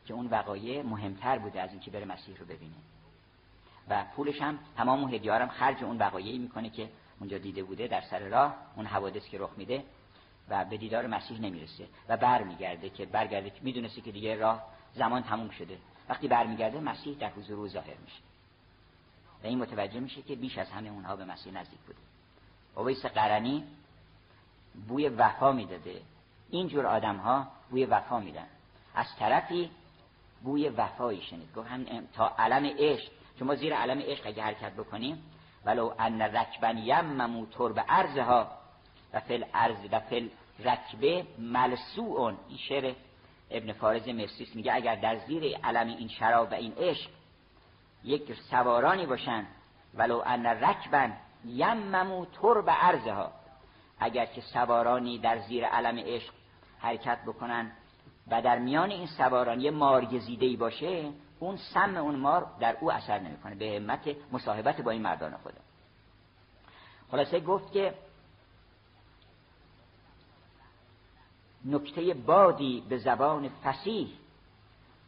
[0.06, 2.74] که اون وقایع مهمتر بوده از اینکه بره مسیح رو ببینه.
[3.88, 6.88] و پولش هم تمام اون هدیارم خرج اون وقایعی می‌کنه که
[7.20, 9.84] اونجا دیده بوده در سر راه اون حوادث که رخ میده
[10.48, 14.64] و به دیدار مسیح نمی‌رسه و برمیگرده که برگرده که می‌دونسته که دیگه راه
[14.94, 15.78] زمان تموم شده.
[16.08, 18.22] وقتی برمیگرده مسیح در حضور او ظاهر میشه.
[19.42, 21.98] و این متوجه میشه که بیش از همه اونها به مسیح نزدیک بوده.
[22.74, 23.64] اویس قرنی
[24.88, 26.02] بوی وفا می‌داده.
[26.50, 28.46] اینجور آدم ها بوی وفا میدن.
[28.94, 29.70] از طرفی
[30.42, 31.54] بوی وفایی شنید.
[31.54, 35.22] گفت هم تا علم عشق شما زیر علم عشق اگه حرکت بکنیم
[35.64, 38.50] ولو ان رکبن یممو ترب ارزها
[39.12, 40.28] و فل ارز و فل
[40.58, 42.36] رکبه ملسوعون.
[42.48, 42.94] این شعر
[43.52, 47.10] ابن فارز مصریس میگه اگر در زیر علم این شراب و این عشق
[48.04, 49.46] یک سوارانی باشن
[49.94, 53.32] ولو ان رکبن یممو ترب ارزها
[54.00, 56.32] اگر که سوارانی در زیر علم عشق
[56.78, 57.72] حرکت بکنن
[58.30, 63.18] و در میان این سواران یه مارگزیده باشه اون سم اون مار در او اثر
[63.18, 65.60] نمی‌کنه به همت مصاحبت با این مردان خدا.
[67.10, 67.94] خلاصه گفت که
[71.64, 74.08] نکته بادی به زبان فسیح.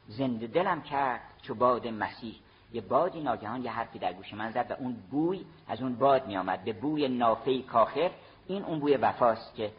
[0.09, 2.35] زنده دلم کرد چو باد مسیح.
[2.73, 6.27] یه بادی ناگهان یه حرفی در گوش من زد و اون بوی از اون باد
[6.27, 8.11] می آمد به بوی نافه کاخر.
[8.47, 9.73] این اون بوی وفاست که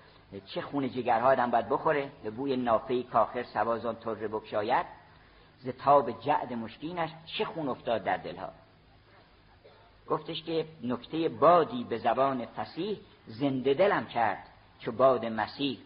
[0.45, 2.11] چه خون جگرها آدم باید بخوره.
[2.23, 4.85] به بوی نافه کاخر سوازان تر بکشاید.
[5.59, 8.49] ز تاب جعد مشکینش چه خون افتاد در دلها.
[10.07, 12.97] گفتش که نکته بادی به زبان فسیح
[13.27, 14.47] زنده دلم کرد
[14.79, 15.77] چو باد مسیح.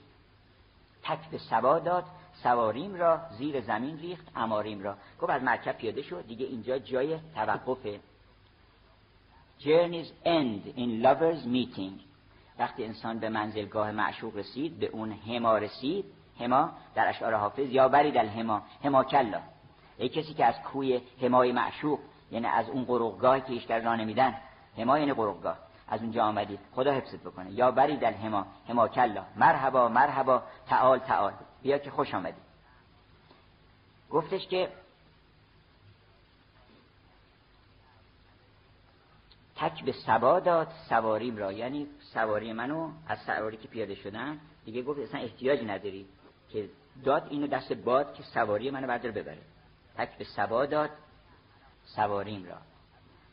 [1.03, 2.03] تک به سوا داد
[2.43, 4.95] سواریم را زیر زمین ریخت اماریم را.
[5.21, 7.87] گفت از مرکب پیاده شد دیگه اینجا جای توقف
[9.59, 12.01] Journey's end in lovers meeting.
[12.59, 16.05] وقتی انسان به منزلگاه معشوق رسید به اون هما رسید
[16.39, 19.41] هما در اشعار حافظ یا برید الهما هما کلا.
[19.97, 21.99] ای کسی که از کوی همای معشوق
[22.31, 24.35] یعنی از اون قروقگاهی که ایشتر را نمیدن
[24.77, 25.57] هما یعنی قروقگاه
[25.89, 27.51] از اونجا آمدید خدا حفظت بکنه.
[27.51, 28.87] یا برید الهما هما.
[28.87, 29.25] کلا.
[29.35, 30.43] مرحبا مرحبا.
[30.67, 31.33] تعال تعال.
[31.61, 32.37] بیا که خوش آمدی.
[34.09, 34.69] گفتش که
[39.55, 41.51] تک به سبا داد سواریم را.
[41.51, 46.05] یعنی سواری منو از سواری که پیاده شدن دیگه گفت اصلا احتیاج نداری
[46.49, 46.69] که
[47.03, 49.41] داد اینو دست باد که سواری منو بردار ببره.
[49.97, 50.89] تک به سبا داد
[51.85, 52.57] سواریم را.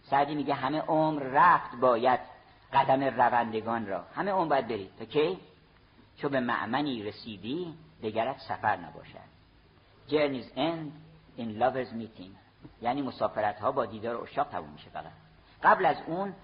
[0.02, 2.35] سعدی میگه همه عمر رفت باید
[2.76, 4.04] قدم روندگان را.
[4.14, 5.38] همه عمر باید بری تا کی
[6.16, 9.36] چو به معمنی رسیدی دگرت سفر نباشد.
[10.08, 10.90] Journey's end
[11.38, 12.32] in lovers meeting.
[12.82, 15.12] یعنی مسافرت ها با دیدار اشاق تموم میشه فقط.
[15.62, 16.34] قبل از اون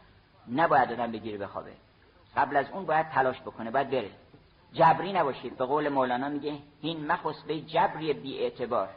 [0.52, 1.72] نباید آدم بگیره بخوابه
[2.36, 4.10] قبل از اون باید تلاش بکنه باید بره.
[4.72, 5.56] جبری نباشید.
[5.56, 8.88] به قول مولانا میگه این مخص به جبری بی اعتبار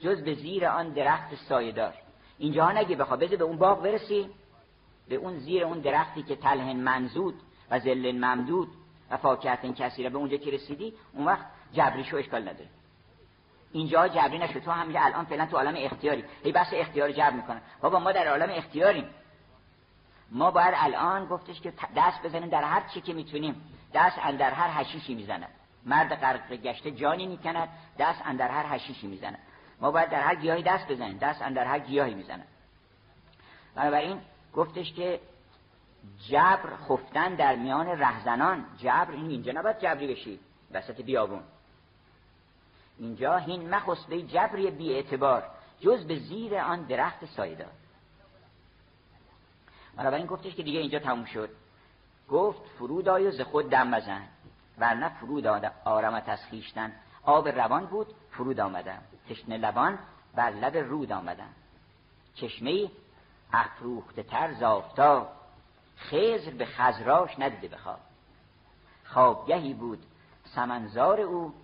[0.00, 1.94] جز به زیر آن درخت سایدار
[2.38, 4.30] اینجا نگی بخواب بذار به اون باغ برسی.
[5.08, 7.34] به اون زیر اون درختی که تلهن منزود
[7.70, 8.68] و زل ممدود
[9.10, 12.68] و فاکهت کسی به اونجا که رسیدی اون وقت جبری شو اشکال نداره.
[13.72, 14.58] اینجا جبری نشد.
[14.58, 16.24] تو هم الان فعلا تو عالم اختیاری.
[16.44, 17.60] هی بس اختیار جبر می‌کنن.
[17.80, 19.04] بابا ما در عالم اختیاریم.
[20.30, 23.70] ما باید الان گفتش که دست بزنیم در هر چی که می‌تونیم.
[23.94, 25.48] دست اندر هر حشیشی می‌زند
[25.86, 29.38] مرد غرق گشته جانی می‌کند دست اندر هر حشیشی می‌زند
[29.80, 31.18] ما باید در هر گیاهی دست بزنیم.
[31.18, 32.46] دست اندر هر گیاهی می‌زند
[33.74, 34.20] بنابراین
[34.54, 35.20] گفتش که
[36.28, 38.66] جبر خفتن در میان رهزنان.
[38.78, 40.40] جبر این اینجا نباید جبری بشی.
[40.70, 41.42] وسط بیابون.
[42.98, 45.42] اینجا هین مخص به جبری بی اعتبار
[45.80, 47.70] جز به زیر آن درخت سایدار
[49.96, 51.50] بنابراین گفتش که دیگه اینجا تموم شد.
[52.30, 54.22] گفت فرود آی و ز خود دم بزن.
[54.78, 55.46] ورنه فرود
[55.84, 56.92] آرامت از خیشتن
[57.24, 59.02] آب روان بود فرود آمدم.
[59.28, 59.98] تشنه لبان
[60.34, 61.50] بر لب رود آمدم.
[62.34, 62.90] چشمه
[63.52, 65.28] افروخته تر زافتا
[65.96, 67.98] خزر به خزراش ندیده بخواب.
[69.04, 70.02] خوابگهی بود
[70.44, 71.54] سمنزار او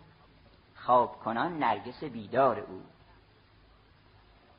[0.77, 2.83] خواب کنان نرگس بیدار او.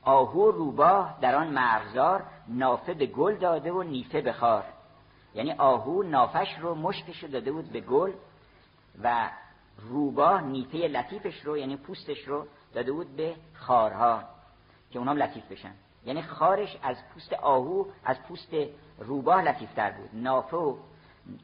[0.03, 4.63] آهو روباه در آن مرغزار نافه به گل داده و نیفه به خار.
[5.33, 8.13] یعنی آهو نافش رو مشکش داده بود به گل
[9.03, 9.29] و
[9.77, 14.23] روباه نیفه لطیفش رو یعنی پوستش رو داده بود به خارها
[14.91, 15.73] که اونام لطیف بشن.
[16.05, 18.53] یعنی خارش از پوست آهو از پوست
[18.99, 20.09] روباه لطیفتر بود.
[20.13, 20.75] نافه و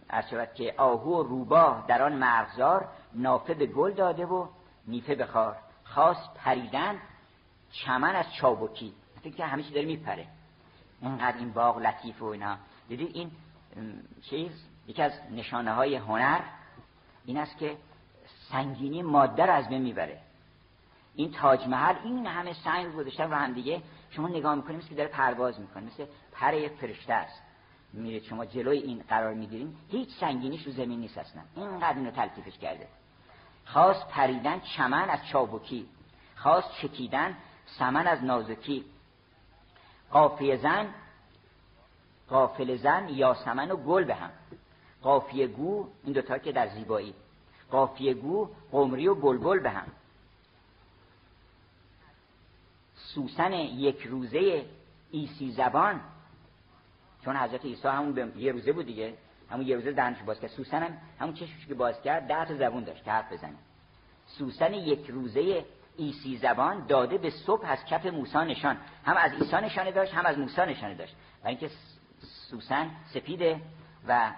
[0.10, 4.48] از که آهو و روباه در آن مرغزار نافه به گل داده و
[4.88, 5.56] نیفه به خار.
[5.84, 6.96] خواست پریدن
[7.72, 8.94] چمن از چابکی.
[9.22, 10.28] فکر که همیشه داره میپره.
[11.02, 12.58] اینقدر این باغ لطیف و اینا.
[12.88, 13.32] دیدید این
[14.30, 14.52] چیز؟
[14.88, 16.40] یکی از نشانه های هنر
[17.26, 17.78] این است که
[18.52, 20.22] سنگینی ماده رو از بین می‌بره.
[21.18, 23.82] این تاج محل این همه سنگ گذاشتن رو هم دیگه.
[24.10, 27.42] شما نگاه می‌کنید مثل که داره پرواز می‌کنه مثل پر یک فرشته است.
[27.94, 29.78] میره شما جلوی این قرار می‌گیریم.
[29.90, 31.42] هیچ سنگینیش رو زمین نیست اصلا.
[31.56, 32.88] اینقدر اینو تلطیفش کرده.
[33.66, 35.88] خواست پریدن چمن از چابکی.
[36.36, 38.86] خواست چکیدن سمن از نازکی.
[40.12, 40.88] قافیه زن
[42.30, 44.30] قافل زن یا سمن و گل به هم.
[45.02, 47.14] قافیه گو این دوتا که در زیبایی.
[47.72, 49.88] قافیه گو قمری و بلبل به هم.
[53.14, 54.66] سوسن یک روزه
[55.12, 56.02] ایسی زبان.
[57.26, 59.14] چون حضرت عیسی همون یه روزه بود دیگه.
[59.50, 60.50] همون یه روزه دهنش باز کرد.
[60.50, 62.28] سوسن هم همون چشمش که باز کرد.
[62.28, 63.56] ده تا زبون داشت که حرف بزنه.
[64.26, 65.66] سوسن یک روزه
[65.98, 68.78] عیسی زبان داده به صبح از کف موسی نشان.
[69.06, 71.16] هم از عیسی نشانه داشت هم از موسی نشانه داشت.
[71.44, 71.70] و اینکه
[72.50, 73.62] سوسن سپیده
[74.08, 74.32] و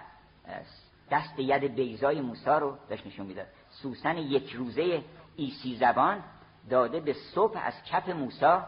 [1.10, 3.46] دست ید بیضای موسی رو داشت نشون می‌داد.
[3.70, 5.02] سوسن یک روزه
[5.36, 6.22] عیسی زبان
[6.70, 8.58] داده به صبح از کف موسی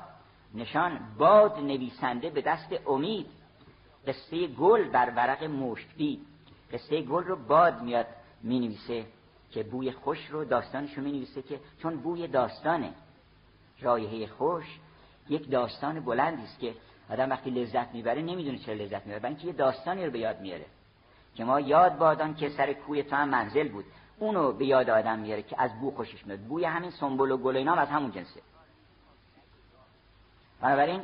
[0.54, 3.26] نشان باد نویسنده به دست امید.
[4.06, 6.20] قصه گل بر ورق مشک بید.
[6.72, 8.06] قصه گل رو باد میاد
[8.42, 9.04] می نویسه
[9.50, 12.92] که بوی خوش رو داستانش رو می نویسه که چون بوی داستانه.
[13.80, 14.64] رایحه خوش
[15.28, 16.74] یک داستان بلندی است که
[17.10, 20.66] آدم وقتی لذت می‌بره نمی‌دونه چرا لذت می‌بره بلکه یه داستانی رو به یاد میاره.
[21.34, 23.84] که ما یاد بادان که سر کوی تو هم منزل بود.
[24.22, 26.40] اونو به یاد آدم میاره که از بو خوشش میاد.
[26.40, 28.40] بوی همین سنبل و گل از همون جنسه.
[30.60, 31.02] بنابراین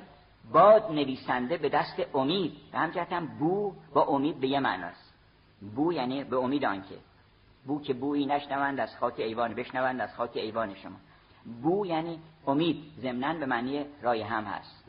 [0.53, 5.15] باد نویسنده به دست امید به هم بو با امید به یه معناست
[5.75, 6.99] بو یعنی به امید آنکه.
[7.67, 10.97] بو که بویی نشنوند از خاک ایوان بشنوند از خاک ایوان شما.
[11.63, 14.85] بو یعنی امید ضمنا به معنی رای هم هست.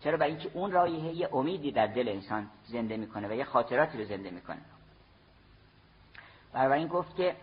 [0.00, 3.98] چرا؟ برای اینکه اون رایحه یه امیدی در دل انسان زنده می‌کنه و یه خاطراتی
[3.98, 4.60] رو زنده می‌کنه.
[6.54, 7.36] این گفت که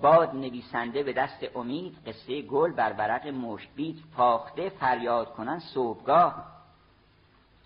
[0.00, 6.44] باد نویسنده به دست امید قصه گل بر برق مشبید فاخته فریاد کنن صبحگاه.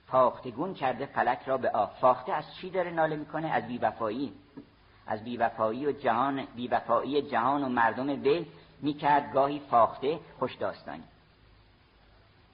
[0.06, 1.90] فاختگون کرده فلک را به آب.
[2.00, 4.32] فاخته از چی داره ناله می‌کنه؟ از بیوفایی.
[5.06, 8.44] از بیوفایی و جهان بیوفایی جهان و مردم دل
[8.80, 11.04] می‌کرد گاهی فاخته خوش داستانی.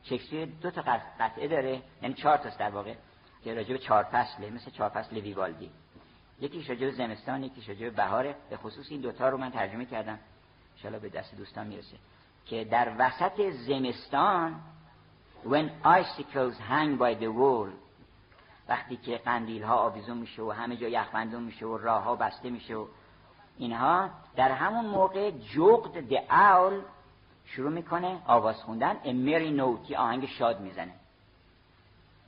[0.03, 0.83] شکسپیر دو تا
[1.21, 2.95] قطعه داره یعنی چهار تاست در واقع
[3.45, 5.71] که راجع به چهار فصله مثل چهار فصل ویوالدی
[6.41, 8.35] یکی به زمستان یکی به بهاره.
[8.51, 10.19] به خصوص این دوتا رو من ترجمه کردم.
[10.85, 11.97] ان به دست دوستان می‌رسه.
[12.47, 14.61] که در وسط زمستان
[15.45, 17.69] when icicles hang by the wall
[18.69, 22.51] وقتی که قندیل ها آویزون میشه و همه جا یخبندون میشه و راه ها بسته
[22.51, 22.87] میشه و
[23.59, 26.81] اینها در همون موقع جغد د اول
[27.47, 28.97] شروع می‌کنه آواز خوندن.
[29.05, 30.93] امری نوتی آهنگ شاد می‌زنه.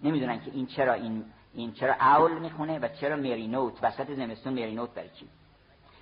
[0.03, 1.25] نمی‌دونن که این چرا این
[1.55, 5.29] این چرا اول می‌خونه و چرا مری نوت وسط زمستون مری نوت برای چی؟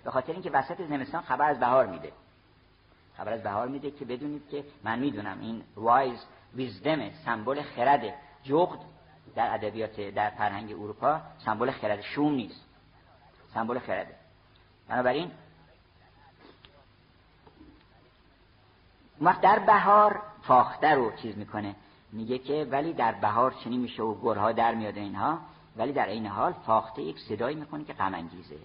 [0.04, 2.12] به خاطر اینکه وسط زمستان خبر از بهار میده.
[3.16, 8.78] خبر از بهار میده که بدونید که من می‌دونم این وایز ویزدم سمبل خرد جغد
[9.34, 12.64] در ادبیات در فرهنگ اروپا سمبل خرد شوم نیست.
[13.54, 14.14] سمبل خرده.
[14.88, 15.30] بنابراین
[19.20, 21.74] وقت در بهار فاخته رو چیز می‌کنه.
[22.12, 25.38] میگه که ولی در بهار چنین میشه و گرها در میاد اینها
[25.76, 28.56] ولی در این حال فاخته یک صدایی می‌کنه که غم انگیزه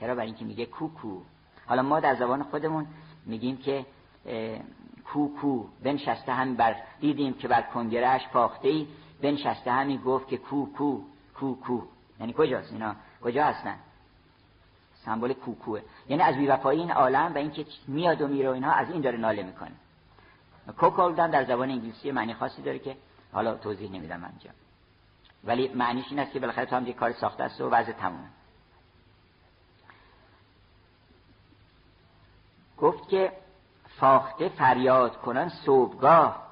[0.00, 1.20] چرا؟ برای اینکه میگه کوکو.
[1.66, 2.86] حالا ما در زبان خودمون
[3.26, 3.86] میگیم که
[5.04, 5.64] کوکو.
[5.82, 8.86] بنشسته هم بر دیدیم که بر کنگرهش فاخته ای
[9.22, 11.00] بنشسته همین گفت که کو کو
[11.34, 11.80] کو کو
[12.20, 13.76] یعنی کجاست اینا؟ کجا هستن؟
[15.04, 15.80] سمبل کوکوه.
[16.08, 19.42] یعنی از بیوفایی این عالم و اینکه میاد و میره اینها از این داره ناله
[19.42, 19.72] می‌کنه.
[20.78, 22.96] کوکولدن در زبان انگلیسی معنی خاصی داره که
[23.32, 24.54] حالا توضیح نمیدم انجام
[25.44, 28.28] ولی معنیش این است که بالاخره تو هم یک کار ساخته است و وضع تمومه.
[32.78, 33.32] گفت که
[34.00, 36.42] فاخته فریاد کنن صبحگاه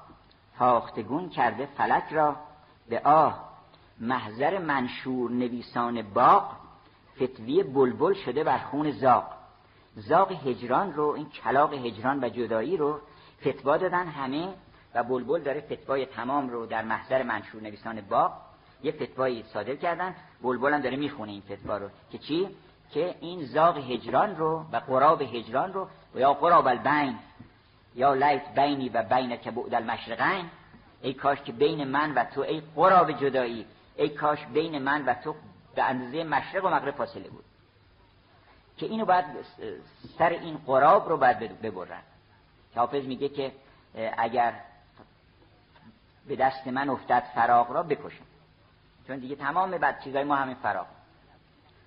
[0.57, 2.35] فاختگون کرده فلک را
[2.89, 3.49] به آه.
[3.99, 6.51] محضر منشور نویسان باغ
[7.15, 9.33] فتوی بلبل شده بر خون زاق
[9.95, 12.99] زاق هجران رو این کلاق هجران و جدایی رو
[13.41, 14.53] فتوا دادن همه
[14.95, 18.33] و بلبل داره فتوای تمام رو در محضر منشور نویسان باغ
[18.83, 20.15] یه فتوایی صادر کردن.
[20.41, 22.49] بلبل هم داره می‌خونه این فتوا رو که چی؟
[22.91, 27.15] که این زاغ هجران رو و قراب هجران رو و یا قراب البین
[27.95, 30.45] یا لیت بینی و بین که بعد المشرقین.
[31.01, 33.65] ای کاش که بین من و تو ای قراب جدایی.
[33.95, 35.35] ای کاش بین من و تو
[35.75, 37.43] به اندازه مشرق و مغرب فاصله بود.
[38.77, 39.25] که اینو باید
[40.17, 42.01] سر این قراب رو باید ببرن.
[42.79, 43.51] حافظ میگه که
[44.17, 44.53] اگر
[46.27, 48.25] به دست من افتد فراغ را بکشم.
[49.07, 50.87] چون دیگه تمام بعد چیزای ما همین فراغ.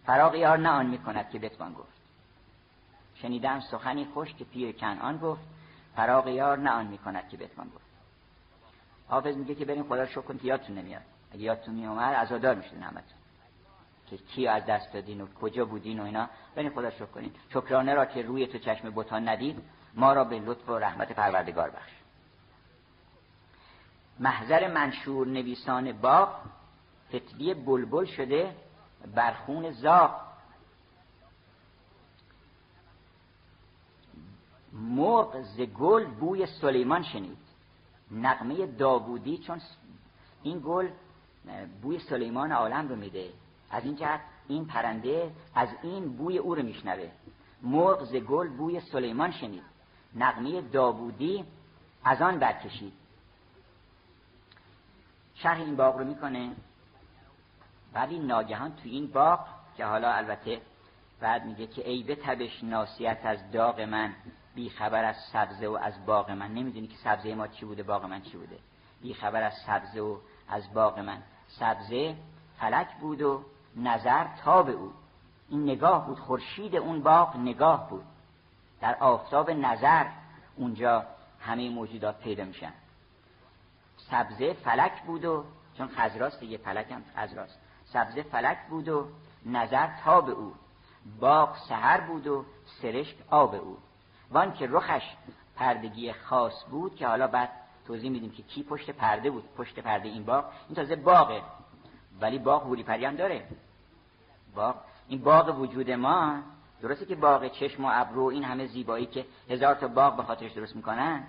[0.07, 1.93] فراغ یار نه آن می‌کند که بتوان گفت.
[3.15, 5.41] شنیدم سخنی خوش که پیر کنعان گفت
[5.97, 7.85] فراغ یار نه آن می‌کند که بتوان گفت.
[9.09, 11.03] حافظ میگه که بریم خدا شکر کن که یادتون نمیاد.
[11.33, 13.19] اگه یادتون میومد عزادار می‌شد نعمتون
[14.11, 16.29] که کی از دست دادین و کجا بودین و اینا.
[16.55, 17.33] بریم خدا شکر کنین.
[17.51, 19.63] شکرانه را که روی تو چشم بتان ندید
[19.95, 21.93] ما را به لطف و رحمت پروردگار بخش.
[24.21, 26.29] محضر منشور نویسان باغ
[27.09, 28.57] فتوی بلبل شده
[29.15, 30.21] برخون زاق
[34.73, 37.39] مرغ ز گل بوی سلیمان شنید.
[38.11, 39.61] نقمه داوودی چون
[40.43, 40.89] این گل
[41.83, 43.31] بوی سلیمان عالم رو میده.
[43.71, 47.11] از این جهت این پرنده از این بوی او رو میشنوه.
[47.63, 49.72] مرغ ز گل بوی سلیمان شنید.
[50.17, 51.45] نقمه داوودی
[52.05, 52.93] از آن برکشید.
[55.35, 56.51] شرح این باغ رو می‌کنه.
[57.95, 59.47] ولی ناگهان تو این باغ
[59.77, 60.61] که حالا البته
[61.21, 64.15] بعد میگه که ای به تبش ناسیت از داغ من
[64.55, 66.55] بی خبر از سبزه و از باغ من.
[66.55, 68.59] نمی‌دونی که سبزه ما چی بوده باغ من چی بوده.
[69.03, 70.17] بی خبر از سبزه و
[70.49, 71.23] از باغ من.
[71.49, 72.17] سبزه
[72.59, 73.45] فلک بود و
[73.77, 74.93] نظر تاب او.
[75.49, 78.05] این نگاه بود خورشید اون باغ نگاه بود.
[78.83, 80.07] در آفتاب نظر
[80.57, 81.07] اونجا
[81.41, 82.73] همه موجودات پیدا میشن.
[84.11, 85.45] سبزه فلک بود و
[85.79, 89.09] چون خزراست دیگه فلک هم خزراست سبزه فلک بود و
[89.47, 90.55] نظر تاب او.
[91.21, 92.45] باغ سهر بود و
[92.83, 93.79] سرشک آب او.
[94.31, 95.03] وان که رخش
[95.57, 97.51] پردگی خاص بود که حالا بعد
[97.87, 100.45] توضیح میدیم که کی پشت پرده بود پشت پرده این باغ.
[100.69, 101.43] این تازه باغه.
[102.21, 103.49] ولی باغ هوری پری هم داره.
[104.55, 104.75] باغ
[105.09, 106.43] این باغ وجود ما
[106.83, 110.53] درسته که باغ چشم و ابرو این همه زیبایی که هزار تا باغ به خاطرش
[110.53, 111.25] درست می‌کنن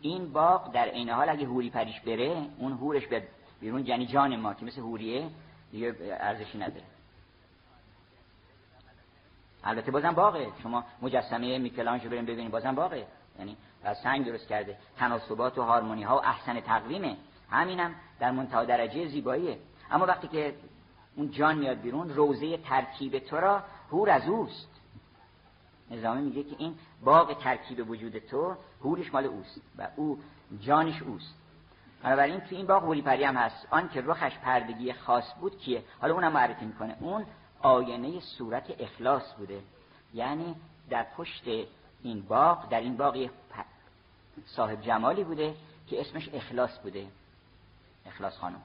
[0.00, 3.22] این باغ در عین حال اگه هوری پریش بره اون هورش به
[3.60, 5.30] بیرون جنی جان ما که مثل هوریه
[5.70, 6.84] دیگه ارزشی نداره.
[9.64, 10.48] البته بازم باغه.
[10.62, 13.06] شما مجسمه میکلانژو بریم ببینید بازم باغه.
[13.38, 14.76] یعنی از سنگ درست کرده.
[14.96, 17.16] تناسبات و هارمونی ها و احسن تقویمه.
[17.50, 19.58] همینم در منتها درجه زیباییه.
[19.90, 20.54] اما وقتی که
[21.16, 24.73] اون جان میاد بیرون روزه ترکیب تو را هور از اوست.
[25.90, 26.74] نظامی میگه که این
[27.04, 30.18] باغ ترکیب وجود تو هورش مال اوست و او
[30.60, 31.34] جانش اوست.
[32.02, 33.66] بنابراین تو این باغ ولی پری هم هست.
[33.70, 36.96] آن که رخش پردگی خاص بود کیه؟ حالا اونم معرفی می‌کنه.
[37.00, 37.26] اون
[37.60, 39.62] آینه صورت اخلاص بوده.
[40.14, 40.54] یعنی
[40.90, 41.44] در پشت
[42.02, 43.30] این باغ در این باغ
[44.46, 45.54] صاحب جمالی بوده
[45.86, 47.06] که اسمش اخلاص بوده.
[48.06, 48.62] اخلاص خانم.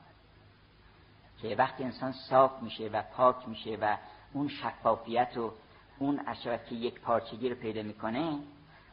[1.41, 3.97] که وقتی انسان صاف میشه و پاک میشه و
[4.33, 5.53] اون شفافیت و
[5.99, 8.39] اون اشرف که یک پارچگی رو پیدا می‌کنه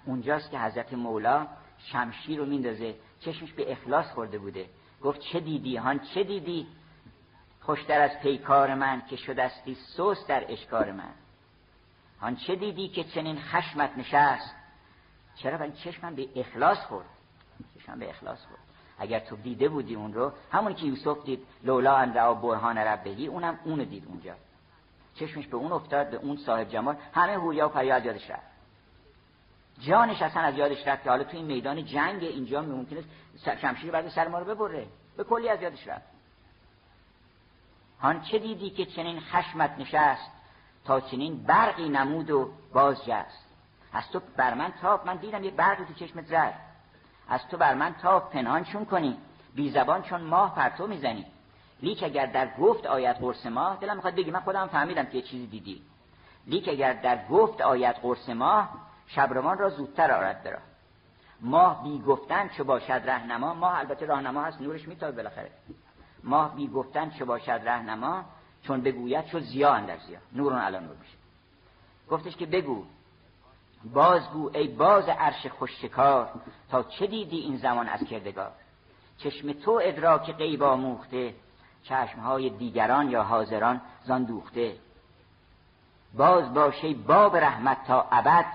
[0.06, 1.46] اونجاست که حضرت مولا
[1.78, 2.94] شمشیر رو میندازه.
[3.20, 4.66] چشمش به اخلاص خورده بوده.
[5.02, 6.66] گفت چه دیدی؟ هان چه دیدی؟
[7.60, 11.12] خوشتر از پیکار من که شدستی سوس در اشکار من.
[12.20, 14.54] هان چه دیدی که چنین خشمت نشست؟
[15.36, 17.06] چرا من چشمم به اخلاص خورد؟
[17.78, 18.60] چشمم به اخلاص خورد.
[18.98, 23.26] اگر تو دیده بودی اون رو همون که یوسف دید لولا ان را برهان ربهی
[23.26, 24.34] اونم اونو دید اونجا.
[25.20, 26.96] چشمش به اون افتاد به اون صاحب جمال.
[27.14, 28.46] همه هوریا و فریاد یادش رفت.
[29.80, 33.04] جانش اصلا از یادش رفت که حالا تو این میدان جنگ اینجا ممکنه
[33.60, 34.86] شمشیر بعد سر ما رو ببره.
[35.16, 36.04] به کلی از یادش رفت.
[38.00, 40.30] هان چه دیدی که چنین خشمت نشست
[40.84, 43.46] تا چنین برقی نمود و باز جست
[43.92, 46.54] از تو بر من تافت من دیدم یه برقی تو چشمت زد.
[47.28, 49.18] از تو بر من تافت پنهان چون کنی؟
[49.54, 51.26] بی زبان چون ماه پرتو می‌زنی.
[51.82, 55.22] لیک اگر در گفت آید قرص ماه دلم می‌خواد بگی من خودم فهمیدم که یه
[55.22, 55.82] چیزی دیدی.
[56.46, 58.70] لیک اگر در گفت آید قرص ماه
[59.06, 60.58] شبرمان را زودتر آرد برا.
[61.40, 65.50] ماه بی گفتن چه باشد رهنما ماه البته راهنما هست نورش میتابه بالاخره.
[66.24, 68.24] ماه بی گفتن چه باشد رهنما
[68.62, 71.16] چون بگوید شد زیا اندر زیا نورون الان نور میشه.
[72.10, 72.84] گفتش که بگو
[73.94, 76.30] بازگو ای باز عرش خوشکار
[76.70, 78.52] تا چه دیدی این زمان از کردگار؟
[79.18, 81.34] چشم تو ادراک غیب آموخته
[81.88, 84.76] چشمهای دیگران یا حاضران زان دوخته
[86.16, 88.46] باز باشه باب رحمت تا ابد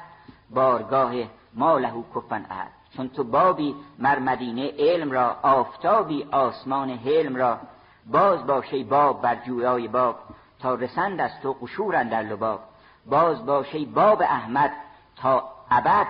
[0.49, 1.13] بارگاه
[1.53, 2.71] ما لهو کفن احد.
[2.97, 7.59] چون تو بابی مر مدینه علم را آفتابی آسمان حلم را
[8.05, 10.19] باز باشه باب بر جویای باب
[10.59, 12.59] تا رسند از تو قشور در لباب.
[13.05, 14.71] باز باشه باب احمد
[15.15, 16.07] تا ابد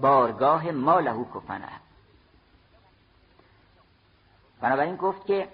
[0.00, 1.80] بارگاه ما لهو کفن احد.
[4.60, 5.48] بنابراین گفت که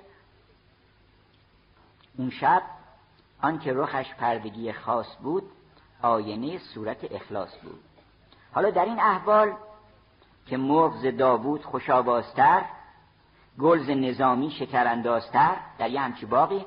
[2.19, 2.63] اون شب
[3.43, 5.51] آنکه رخش پردگی خاص بود
[6.03, 7.81] آینه صورت اخلاص بود.
[8.53, 9.53] حالا در این احوال
[10.47, 12.65] که مغز داوود خوشابازتر
[13.61, 16.65] گلز نظامی شکراندازتر در یه همچی باقی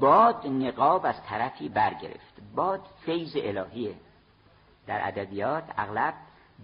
[0.00, 2.34] باد نقاب از طرفی برگرفت.
[2.54, 3.94] باد فیض الهیه.
[4.86, 6.14] در ادبیات اغلب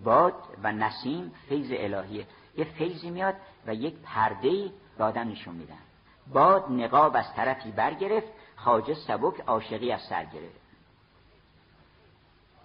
[0.05, 2.27] باد و نسیم فیض الهیه.
[2.57, 3.35] یه فیضی میاد
[3.67, 5.79] و یک پرده به آدم نشون میدن.
[6.27, 10.63] باد نقاب از طرفی برگرفت خاجه سبک عاشقی از سر گرفت.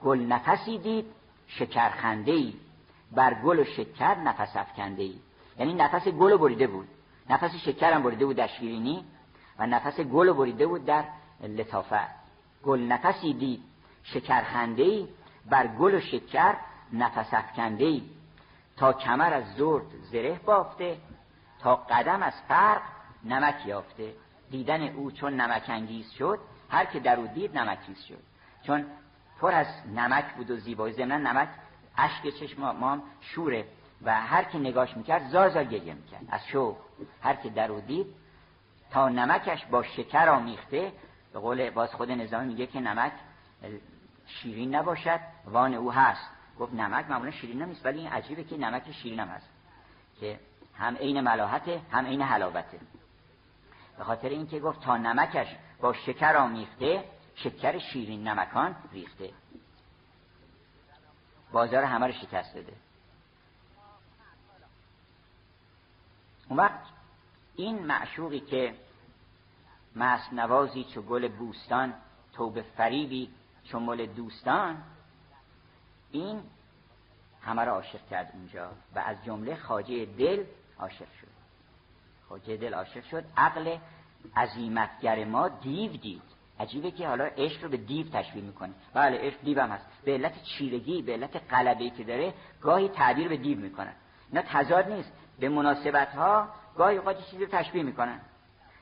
[0.04, 1.06] گل نفسی دید
[1.48, 2.54] شکرخنده ای
[3.12, 5.20] بر گل و شکر نفس افکنده ای
[5.60, 6.88] یعنی نفس گل بریده بود.
[7.30, 9.06] نفس شکر هم بریده بود در شیرینی
[9.60, 11.04] و نفس گل بریده بود در
[11.42, 12.18] لطافت.
[12.64, 13.64] گل نفسی دید
[14.04, 15.08] شکرخنده ای
[15.50, 16.56] بر گل و شکر
[16.94, 18.04] نفس افکنده ای
[18.78, 20.98] تا کمر از زرد زره بافته
[21.60, 22.82] تا قدم از فرق
[23.24, 24.14] نمک یافته.
[24.52, 26.40] دیدن او چون نمک انگیز شد
[26.70, 28.24] هر که در او دید نمکیز شد.
[28.64, 28.86] چون
[29.40, 31.50] پر از نمک بود و زیبایی ضمن نمک
[31.98, 33.66] اشک چشم ما شوره.
[34.02, 36.22] و هر که نگاش می‌کرد زار گریه می‌کرد.
[36.30, 36.78] از شو
[37.22, 38.08] هر که در او دید
[38.92, 40.92] تا نمکش با شکر آمیخته
[41.34, 43.12] به قول باز خود نظامی میگه که نمک
[44.28, 46.30] شیرین نباشد وان او هست.
[46.60, 49.50] گفت نمک معمولا شیرین نیست ولی این عجیبه که نمک شیرین هم هست.
[50.20, 50.40] که
[50.78, 52.80] هم عین ملاحته هم عین حلاوته.
[53.98, 55.48] به خاطر اینکه گفت تا نمکش
[55.82, 57.04] با شکر آمیخته
[57.36, 59.34] شکر شیرین نمکان ریخته.
[61.52, 62.74] بازار همه رو شکست داده.
[66.50, 66.82] اون وقت
[67.56, 68.76] این معشوقی که
[69.96, 71.94] مست نوازی چو گل بوستان
[72.34, 73.30] توبه فریبی
[73.64, 74.84] چو مل دوستان
[76.12, 76.44] این
[77.42, 80.46] همه را عاشق کرد اونجا و از جمله خاجه دل
[80.80, 81.37] عاشق شد.
[82.30, 83.24] خاجه دل عاشق شد.
[83.38, 83.78] عقل
[84.36, 86.22] عظیمتگر ما دیو دید.
[86.60, 88.74] عجیبه که حالا عشق رو به دیو تشبیه می‌کنه.
[88.94, 89.86] بله عشق دیو هم هست.
[90.06, 93.94] به علت چیرگی به علت قلبه که داره گاهی تعبیر به دیو می‌کنن.
[94.32, 95.12] اینا تضاد نیست.
[95.40, 98.20] به مناسبت ها گاهی اوقات چیزی رو تشبیه می‌کنن.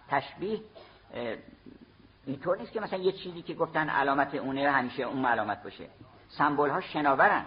[0.10, 0.60] تشبیه
[2.26, 5.88] اینطور نیست که مثلا یه چیزی که گفتن علامت اونه همیشه اون علامت باشه.
[6.30, 7.46] سمبول ها شناورن.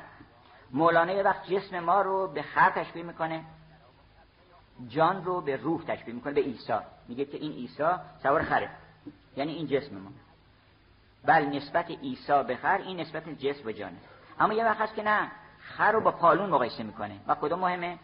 [0.72, 3.44] مولانا یه وقت جسم ما رو به خر تشبیه می‌کنه.
[4.88, 6.78] جان رو به روح تشبیه می‌کنه به عیسی.
[7.08, 7.84] میگه که این عیسی
[8.22, 8.70] سوار خره.
[9.36, 10.10] یعنی این جسم ما.
[11.24, 13.96] بل نسبت عیسی به خر این نسبت جسم به جانه.
[14.40, 17.20] اما یه وقت هست که نه خر رو با پالون مقایسه می‌کنه.
[17.26, 17.98] و کدوم مهمه؟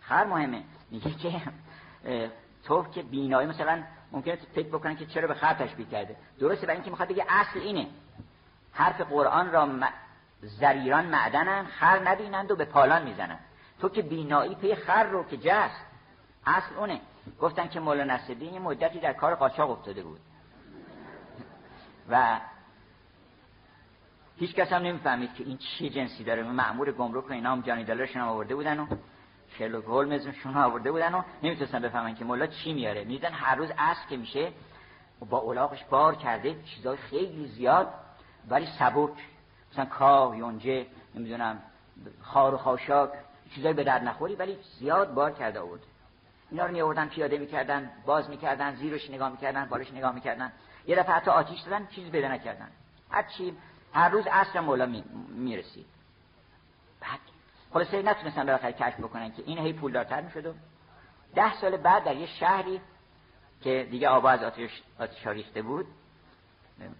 [0.00, 0.62] خر مهمه.
[0.90, 1.42] میگه که
[2.64, 3.82] تو که بینایی مثلا
[4.12, 6.16] ممکنه فکر بکنن که چرا به خر تشبیه کرده.
[6.40, 7.86] درسته برای اینکه می‌خواد بگه اصل اینه.
[8.72, 9.88] حرف قرآن را م...
[10.42, 13.38] زریران معدنن خر نبینند و به پالان می‌زنن
[13.82, 15.86] تو که بینایی پی خر رو که جست.
[16.46, 17.00] اصل اونه.
[17.40, 20.20] گفتن که مولانا نصرالدین یه مدتی در کار قاچاق افتاده بود.
[22.08, 22.40] و
[24.36, 26.42] هیچ کس هم نمی‌فهمید که این چه جنسی داره.
[26.42, 28.86] معمور گمرک و اینا هم جانی دلارشون هم آورده بودن و
[29.58, 33.04] شرلوک هولمزشون آورده بودن و نمی‌تونستن بفهمن که مولا چی میاره.
[33.04, 34.52] میدن هر روز اصل که میشه
[35.30, 37.94] با اولاغش بار کرده چیزای خیلی زیاد
[38.48, 39.12] ولی سبک.
[39.72, 41.62] مثلا کاه یونجه نمی‌دونم
[42.20, 43.10] خار و خاشاک.
[43.54, 45.80] چیزای به در نخوری ولی زیاد بار کرده بود
[46.50, 50.52] اینا رو میآوردن پیاده می‌کردن باز می‌کردن زیرش نگاه می‌کردن بالش نگاه می‌کردن.
[50.86, 52.68] یه دفعه حتی آتیش دادن چیزی پیدا نکردن.
[53.10, 53.56] هر چی
[53.92, 55.86] هر روز عصر مولا می‌رسید.
[57.00, 57.20] بعد
[57.72, 60.54] خلاصه نتونستن بالاخره کشف بکنن که این هی پولدارتر می‌شد و
[61.34, 62.80] ده سال بعد در یه شهری
[63.60, 65.86] که دیگه آبا از آتش, آتش ریخته بود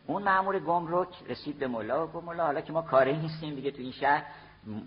[0.06, 3.70] اون مامور گمرک رسید به مولا و گفت مولا حالا که ما کاری نیستیم دیگه
[3.70, 4.24] تو این شهر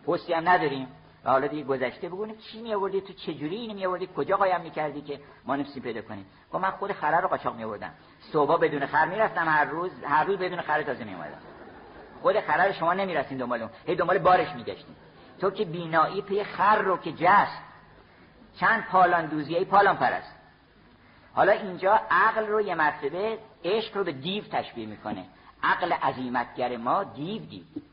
[0.08, 0.88] پستی هم نداریم.
[1.26, 4.38] و حالا دیگه گذشته بگونه چی می آوردی تو چه جوری اینو می آوردی کجا
[4.38, 7.92] قایم می‌کردی که ما نفسی پیدا کنیم؟ گفت من خود خره رو قاچاق می آوردم
[8.20, 11.38] صبح بدون خر می‌رفتم هر روز هر روز بدون خر تازه می اومدم
[12.22, 13.72] خود خره رو شما نمی‌رسین دنبال اون.
[13.88, 14.96] هی دنبال بارش میگشتین.
[15.40, 17.62] تو که بینایی پی خر رو که جست.
[18.60, 20.36] چند پالان دوزی؟ ای پالان پرست.
[21.34, 25.26] حالا اینجا عقل رو یه مرتبه عشق رو به دیو تشبیه می‌کنه.
[25.64, 27.84] عقل عظیمتگر ما دیو دید.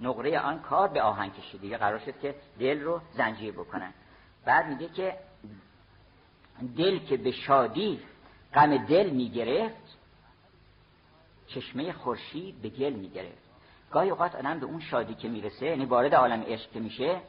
[0.00, 3.92] نقره آن کار به آهن کشید دیگه قرار شد که دل رو زنجیر بکنن.
[4.44, 5.18] بعد میگه که
[6.76, 8.00] دل که به شادی
[8.54, 9.98] غم دل می‌گرفت
[11.46, 13.50] چشمه خورشید به گل می‌گرفت.
[13.90, 17.20] گاهی اوقات آدم به اون شادی که می‌رسه یعنی وارد عالم عشق که میشه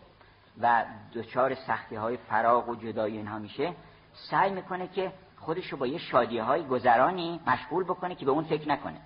[0.62, 3.74] و دچار سختی های فراغ و جدایی اینها میشه
[4.14, 8.44] سعی می‌کنه که خودش رو با یه شادی های گذرانی مشغول بکنه که به اون
[8.44, 9.02] فکر نکنه.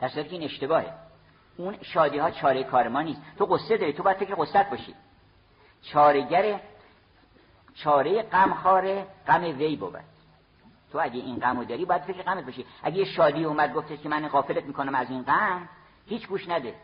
[0.00, 1.05] در صورتی این اشتباهه.
[1.56, 3.22] اون شادی ها چاره کار ما نیست.
[3.38, 4.94] تو قصه داری تو باید فکر قصت باشی.
[5.82, 6.60] چارهگر
[7.74, 10.00] چاره غم خاره غم وی بود.
[10.92, 12.66] تو اگه این غمو داری باید فکر غمت باشی.
[12.82, 15.68] اگه یه شادی اومد گفته که من غافلت می‌کنم از این غم
[16.06, 16.74] هیچ گوش نده.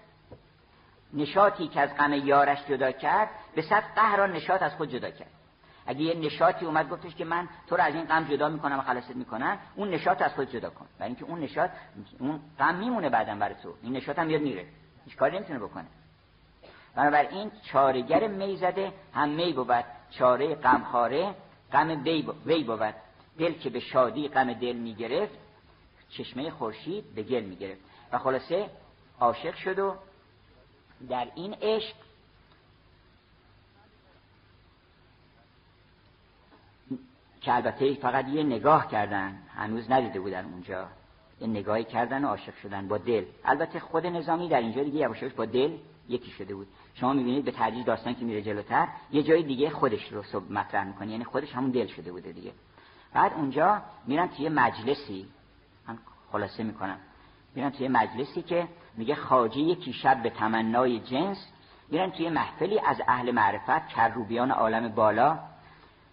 [1.13, 5.31] نشاطی که از غم یارش جدا کرد به صد قهران نشاط از خود جدا کرد.
[5.87, 8.83] اگه یه نشاطی اومد گفتش که من تو رو از این غم جدا می‌کنم و
[8.83, 10.87] خلاصت می‌کنم اون نشاط از خود جدا کن.
[10.99, 11.71] برای اینکه اون نشاط
[12.19, 13.75] اون غم میمونه بعدم برای تو.
[13.83, 14.67] این نشاط هم میاد میره.
[15.05, 15.87] هیچ کاری نمی‌تونه بکنه.
[16.95, 19.85] بنابراین چارگر می زده هم می بود.
[20.11, 21.35] چاره غم خاره
[21.73, 22.03] غم
[22.47, 22.95] وی بود.
[23.39, 25.35] دل که به شادی غم دل می‌گرفت
[26.11, 27.81] چشمه خورشید به گل می‌گرفت.
[28.13, 28.71] و خلاصه
[29.21, 29.95] عاشق شد و
[31.09, 31.95] در این عشق
[37.43, 40.89] که البته فقط یه نگاه کردن هنوز ندیده بودن اونجا.
[41.41, 43.25] یه نگاهی کردن و عاشق شدن با دل.
[43.45, 45.77] البته خود نظامی در اینجا دیگه یواشاش با دل
[46.09, 46.67] یکی شده بود.
[46.95, 50.85] شما می‌بینید به تدریج داستان که میره جلوتر یه جای دیگه خودش رو صبح مطرح
[50.85, 51.11] می‌کنه.
[51.11, 52.53] یعنی خودش همون دل شده بوده دیگه.
[53.15, 55.27] بعد اونجا میرن توی مجلسی.
[55.89, 55.99] من
[56.33, 56.99] خلاصه می‌کنم.
[57.55, 61.47] میرن توی مجلسی که میگه خاجه یکی شب به تمنای جنس
[61.89, 65.39] میرن توی محفلی از اهل معرفت کروبیان عالم بالا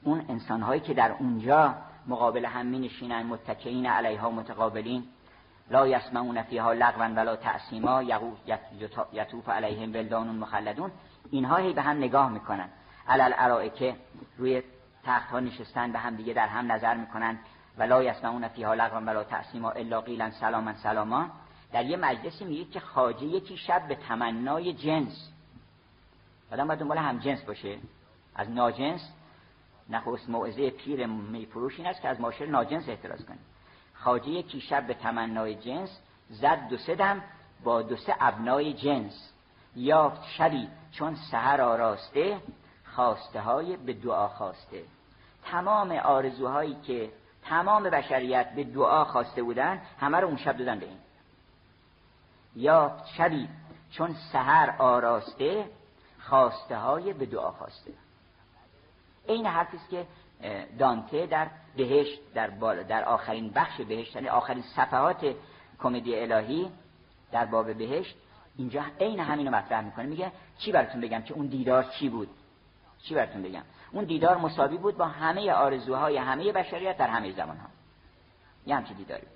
[0.04, 1.76] اون انسانهایی که در اونجا
[2.08, 5.04] مقابل هم می نشینن متکئین علیها متقابلین.
[5.72, 8.04] لا یسمعون فیها لغوا ولا تعصیما
[9.14, 10.92] یطوف علیهم ولدان مخلدون.
[11.32, 12.70] اینها هی به هم نگاه می‌کنن.
[13.08, 13.96] علل که
[14.38, 14.64] روی
[15.04, 17.40] تخت ها نشستن به هم دیگه در هم نظر می‌کنن.
[17.78, 21.30] ولا یسمعون فیها لغوا ولا تعصیما الا قیلا سلاما سلاما.
[21.72, 25.30] در یه مجلسی میگه که خاجه یکی شب به تمنای جنس.
[26.52, 27.78] آدم باید دنبال هم جنس باشه.
[28.36, 29.12] از ناجنس
[29.90, 33.40] نخست موعظه پیر میفروش این است که از معاشر ناجنس احتراز کنیم.
[33.94, 37.24] خاجه یکی شب به تمنای جنس زد دو سدم
[37.64, 39.32] با دو سه ابنای جنس.
[39.76, 42.38] یافت شبی چون سهر آراسته
[42.96, 44.84] خواسته های به دعا خواسته.
[45.44, 47.12] تمام آرزوهایی که
[47.44, 50.98] تمام بشریت به دعا خواسته بودن همه رو اون شب دادن به این.
[52.56, 53.50] یافت شبی
[53.92, 55.70] چون سهر آراسته
[56.20, 57.92] خواسته های به دعا خواسته.
[59.30, 60.06] این حرفی است که
[60.80, 65.36] دانته در بهشت در بالا در آخرین بخش بهشت یعنی آخرین صفحات
[65.80, 66.72] کمدی الهی
[67.32, 68.16] در باب بهشت
[68.58, 70.06] اینجا عین همینو مطرح می‌کنه.
[70.06, 72.30] میگه چی براتون بگم که اون دیدار چی بود؟
[73.04, 77.58] چی براتون بگم؟ اون دیدار مساوی بود با همه آرزوهای همه بشریت در همه زمان
[77.58, 77.68] ها
[78.66, 79.28] یه همچی دیداری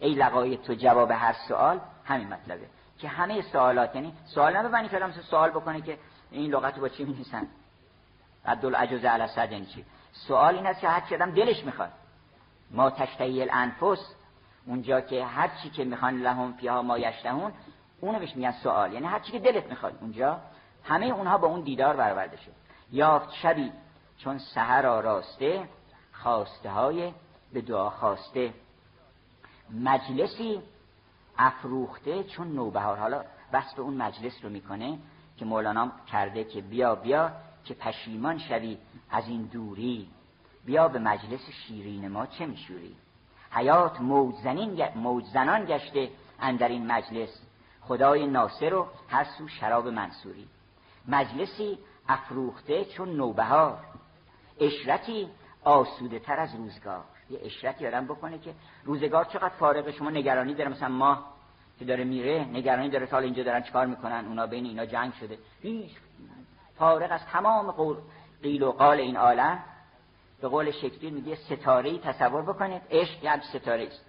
[0.00, 2.66] ای لقای تو جواب هر سوال همین مطلبه.
[2.98, 5.98] که همه سوالات یعنی سوال نببنی که سوال بکنه که
[6.30, 7.46] این لغت با چی می‌نویسن؟
[8.46, 11.92] عدل عجز علی صد یعنی چی؟ سوال این است که هر آدم دلش می‌خواد.
[12.70, 14.14] ما تشتهی الانفس
[14.66, 17.52] اونجا که هر چی که می‌خوان لهم فیها ما یشتهون
[18.00, 18.92] اونو بهش میگن سوال.
[18.92, 19.98] یعنی هر چی که دلت می‌خواد.
[20.00, 20.40] اونجا
[20.84, 22.52] همه اونها با اون دیدار برآورده شد.
[22.92, 23.72] یافت شبی
[24.18, 25.68] چون سحر آراسته
[26.12, 27.12] خواسته های
[27.52, 28.54] به دعا خواسته.
[29.70, 30.62] مجلسی
[31.38, 32.96] افروخته چون نوبهار.
[32.96, 34.98] حالا وصف اون مجلس رو می‌کنه
[35.36, 37.32] که مولانا کرده که بیا بیا
[37.64, 38.78] که پشیمان شوی
[39.10, 40.08] از این دوری.
[40.64, 42.96] بیا به مجلس شیرین ما چه میشوری؟
[43.50, 46.10] حیات موج زنان گشته
[46.40, 47.40] اندر این مجلس.
[47.80, 50.48] خدای ناصر و هر سو شراب منصوری.
[51.08, 51.78] مجلسی
[52.08, 53.78] افروخته چون نوبهار.
[54.60, 55.28] اشرتی
[55.64, 57.04] آسوده تر از روزگار.
[57.30, 58.54] یه اشرتی آدم بکنه که
[58.84, 60.70] روزگار چقدر فارغ شما نگرانی داره.
[60.70, 61.24] مثلا ما
[61.78, 65.38] که داره میره نگرانی داره تا اینجا دارن چیکار می‌کنن؟ اونا بین اینا جنگ شده.
[65.62, 65.90] هیچ
[66.80, 67.96] فارغ از تمام قول.
[68.42, 69.64] قیل و قال این عالم
[70.40, 72.82] به قول شکسپیر میگه ستاره تصور بکنید.
[72.90, 74.04] عشق یعنی ستاره است.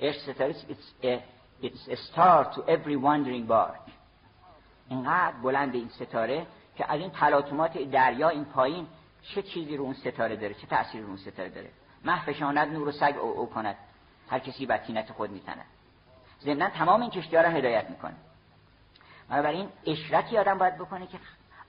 [0.00, 0.66] عشق ستاره است.
[0.68, 1.20] It's a,
[1.62, 3.90] it's a star to every wandering bark
[4.88, 6.46] اینقدر بلند این ستاره
[6.76, 8.86] که از این تلاطمات دریا این پایین
[9.22, 11.70] چه چیزی رو اون ستاره داره؟ چه تأثیری رو اون ستاره داره؟
[12.04, 13.76] محفشاند نور و سگ او, او کند.
[14.30, 15.64] هر کسی بطینت خود میتند
[16.42, 18.14] ضمن تمام این کشتی ها را هدایت می‌کنه.
[19.28, 21.18] بنابراین اشرتی آدم باید بکنه که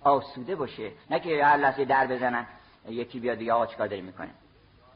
[0.03, 0.91] آسوده باشه.
[1.09, 2.45] نه که هر لحظه در بزنن
[2.89, 4.29] یکی بیاد دیگه آقا چیکار داری می‌کنه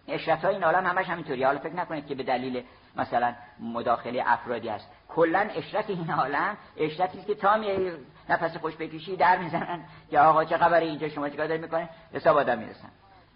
[0.07, 1.43] اشرت های این عالم همش همینطوری.
[1.43, 2.63] حالا فکر نکنید که به دلیل
[2.95, 7.91] مثلا مداخله افرادی است کلا اشرت این عالم اشرتی که تا می
[8.29, 12.37] نفس خوش بکشی در می‌زنن که آقا چه خبره اینجا شما چیکار داری می‌کنه حساب
[12.37, 12.89] آدم می‌رسن.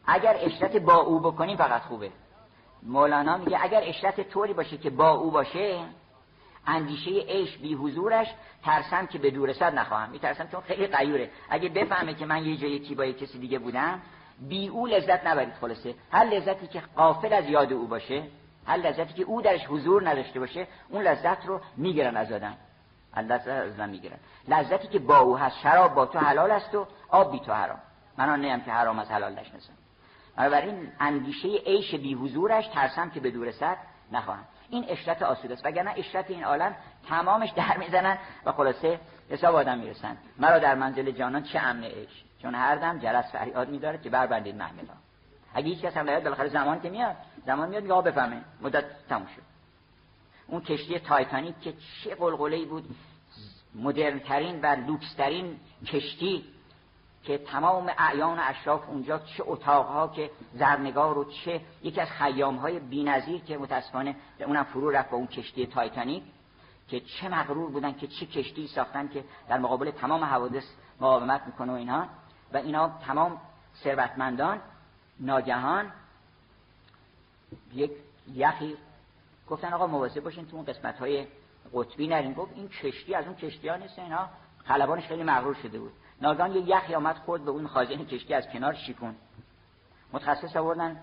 [0.07, 2.11] اگر اشرت با او بکنیم فقط خوبه.
[2.84, 5.80] مولانا میگه اگر اشرت طوری باشه که با او باشه
[6.67, 8.27] اندیشه عشق بی حضورش
[8.63, 11.29] ترسم که به دور صد نخواهم میترسم چون خیلی قیوره.
[11.49, 14.01] اگه بفهمه که من یه جای یکی با کسی دیگه بودم
[14.39, 15.95] بی او لذت نبرید خلاصه.
[16.11, 18.23] هر لذتی که قافل از یاد او باشه
[18.67, 22.57] هر لذتی که او درش حضور نداشته باشه اون لذت رو می‌گیرن از آدم.
[23.17, 24.17] لذت از من می‌گیرن.
[24.47, 27.79] لذتی که با او هست شراب با تو حلال است و آب بی تو حرام.
[28.17, 29.73] من آن که حرام از حلال نشناسم.
[30.38, 33.75] بنابراین اندیشه عیش بی حضورش ترسم که به دور سر
[34.11, 34.45] نخواهم.
[34.72, 36.76] این اشرت آسوده است وگرنه اشرت این عالم
[37.10, 38.99] تمامش در می‌زنن و خلاصه
[39.30, 40.18] حساب آدم می‌رسن.
[40.38, 44.56] مرا در منزل جانان چه امن عیش چون هر دم جلس فریاد میداره که بربندید
[44.56, 44.93] محملا
[45.53, 47.15] اگه هیچ کس هم نیاد بالاخره زمان که میاد.
[47.45, 48.41] زمان میاد یا بفهمه.
[48.61, 49.41] مدت تموم شد.
[50.48, 51.73] اون کشتی تایتانیک که
[52.03, 52.95] چه غلغله بود.
[53.76, 56.45] مدرن ترین و لوکس ترین کشتی.
[57.23, 62.80] که تمام اعیان اشراف اونجا چه اتاقها که زرنگار و چه یکی از خیام های
[62.80, 66.23] بی‌نظیر که متاسفانه اونم فرو رفت با اون کشتی تایتانیک
[66.88, 70.64] که چه مغرور بودن که چه کشتی ساختن که در مقابل تمام حوادث
[71.02, 72.07] مقاومت می‌کنه و اینها
[72.53, 73.41] و اینا تمام
[73.84, 74.61] ثروتمندان
[75.19, 75.91] ناگهان
[77.73, 77.91] یک
[78.34, 78.77] یخی
[79.48, 81.27] گفتن آقا مواظب باشین تو اون قسمت های
[81.73, 82.34] قطبی نرین.
[82.34, 84.30] گفت این کشتی از اون کشتی ها نیست اینا
[84.65, 85.93] خلبانش خیلی مغرور شده بود.
[86.22, 89.15] ناگهان یه یخی آمد خورد به اون خازن کشتی از کنار شیکون
[90.14, 90.99] متخصص آوردن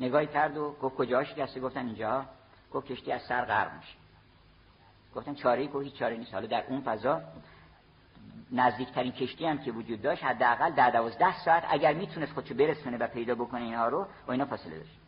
[0.00, 2.24] نگاهی کرد و گفت کجاش شکسته؟ گفتن اینجا.
[2.72, 3.94] گفت کشتی از سر غرق میشه.
[5.14, 6.34] گفتن چاره ای هیچ چاره نیست.
[6.34, 7.20] حالا در اون فضا
[8.52, 13.06] نزدیکترین کشتی هم که وجود داشت حداقل در دوازده ساعت اگر می‌تونست خودشو برسونه و
[13.06, 14.98] پیدا بکنه اینها رو با اینا فاصله داشت.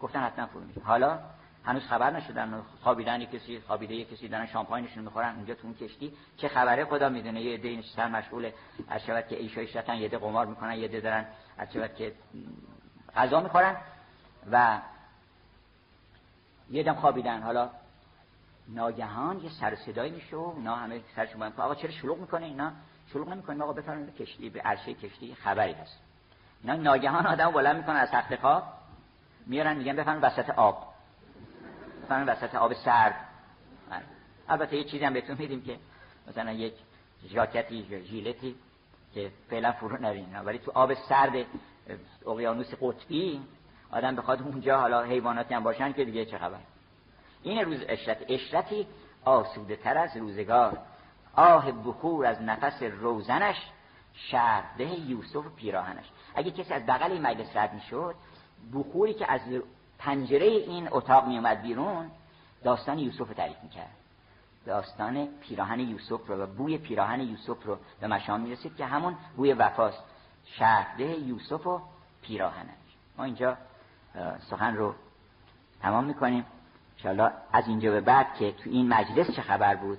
[0.00, 1.18] گفتن حتما فرو حالا
[1.64, 6.12] هنوز خبر نشدن خوابیدن کسی خوابیده کسی دارن شامپاینشون می‌خورن اونجا تو اون کشتی.
[6.36, 8.50] چه خبره خدا می‌دونه یه عده نشستن مشغول
[8.88, 11.26] از که ایشا ایشتن یه عده قمار می‌کنن یه عده دارن
[11.58, 12.12] از که
[13.16, 13.76] غذا می‌خورن.
[14.52, 14.78] و
[16.70, 17.42] یه دم خوابیدن.
[17.42, 17.70] حالا
[18.68, 22.72] ناگهان یه سر صدایی میشه و اینا همه سرشون باید آقا چرا شلوغ می‌کنه اینا؟
[23.12, 26.00] شلوغ نمی‌کنه آقا بفرمایید کشتی به عرشه کشتی خبری هست.
[26.62, 28.62] اینا ناگهان آدم بلند می‌کنه از تخت خواب
[29.46, 30.91] میارن میگن بفرمایید وسط آب.
[32.12, 33.14] بفرمایید وسط آب سرد.
[33.90, 34.02] بله.
[34.48, 35.78] البته یه چیزی هم بهتون میدیم که
[36.28, 36.74] مثلا یک
[37.28, 38.56] ژاکتی ژیلتی
[39.14, 41.46] که فعلا فرو نرین ولی تو آب سرد
[42.26, 43.40] اقیانوس قطبی
[43.90, 46.58] آدم بخواد اونجا حالا حیواناتی هم باشن که دیگه چه خبر.
[47.42, 48.18] این روز اشرت.
[48.28, 48.86] اشرتی
[49.24, 50.78] آسوده تر از روزگار.
[51.34, 53.56] آه بخور از نفس روزنش
[54.14, 56.04] شرده یوسف پیراهنش.
[56.34, 58.14] اگه کسی از بغل این مجلس رد می‌شد
[58.74, 59.40] بخوری که از
[60.04, 62.10] پنجره این اتاق میومد بیرون
[62.64, 63.90] داستان یوسف رو تعریف می‌کرد.
[64.66, 69.52] داستان پیراهن یوسف رو و بوی پیراهن یوسف رو به مشام می‌رسید که همون بوی
[69.52, 70.04] وفاست.
[70.44, 71.80] شهده یوسف و
[72.22, 72.68] پیراهنش.
[73.18, 73.56] ما اینجا
[74.50, 74.94] سخن رو
[75.82, 76.44] تمام می‌کنیم.
[76.96, 79.98] انشاءالله از اینجا به بعد که تو این مجلس چه خبر بود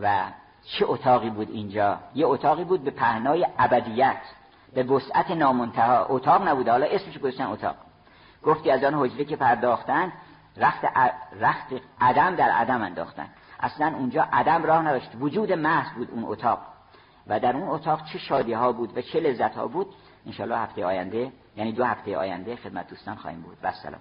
[0.00, 0.24] و
[0.78, 1.98] چه اتاقی بود اینجا.
[2.14, 4.20] یه اتاقی بود به پهنای ابدیت
[4.74, 6.06] به وسعت نامنتها.
[6.08, 7.76] اتاق نبوده حالا اسمش گذاشتن اتاق.
[8.46, 10.12] گفتی از آن حجره که پرداختن
[10.56, 10.84] رخت,
[11.40, 11.66] رخت
[12.00, 13.28] عدم در عدم انداختن
[13.60, 15.10] اصلا اونجا عدم راه نداشت.
[15.20, 16.58] وجود محض بود اون اتاق.
[17.26, 19.86] و در اون اتاق چه شادی ها بود و چه لذت ها بود
[20.26, 23.56] انشالله هفته آینده یعنی دو هفته آینده خدمت دوستان خواهیم بود.
[23.62, 24.00] و سلام.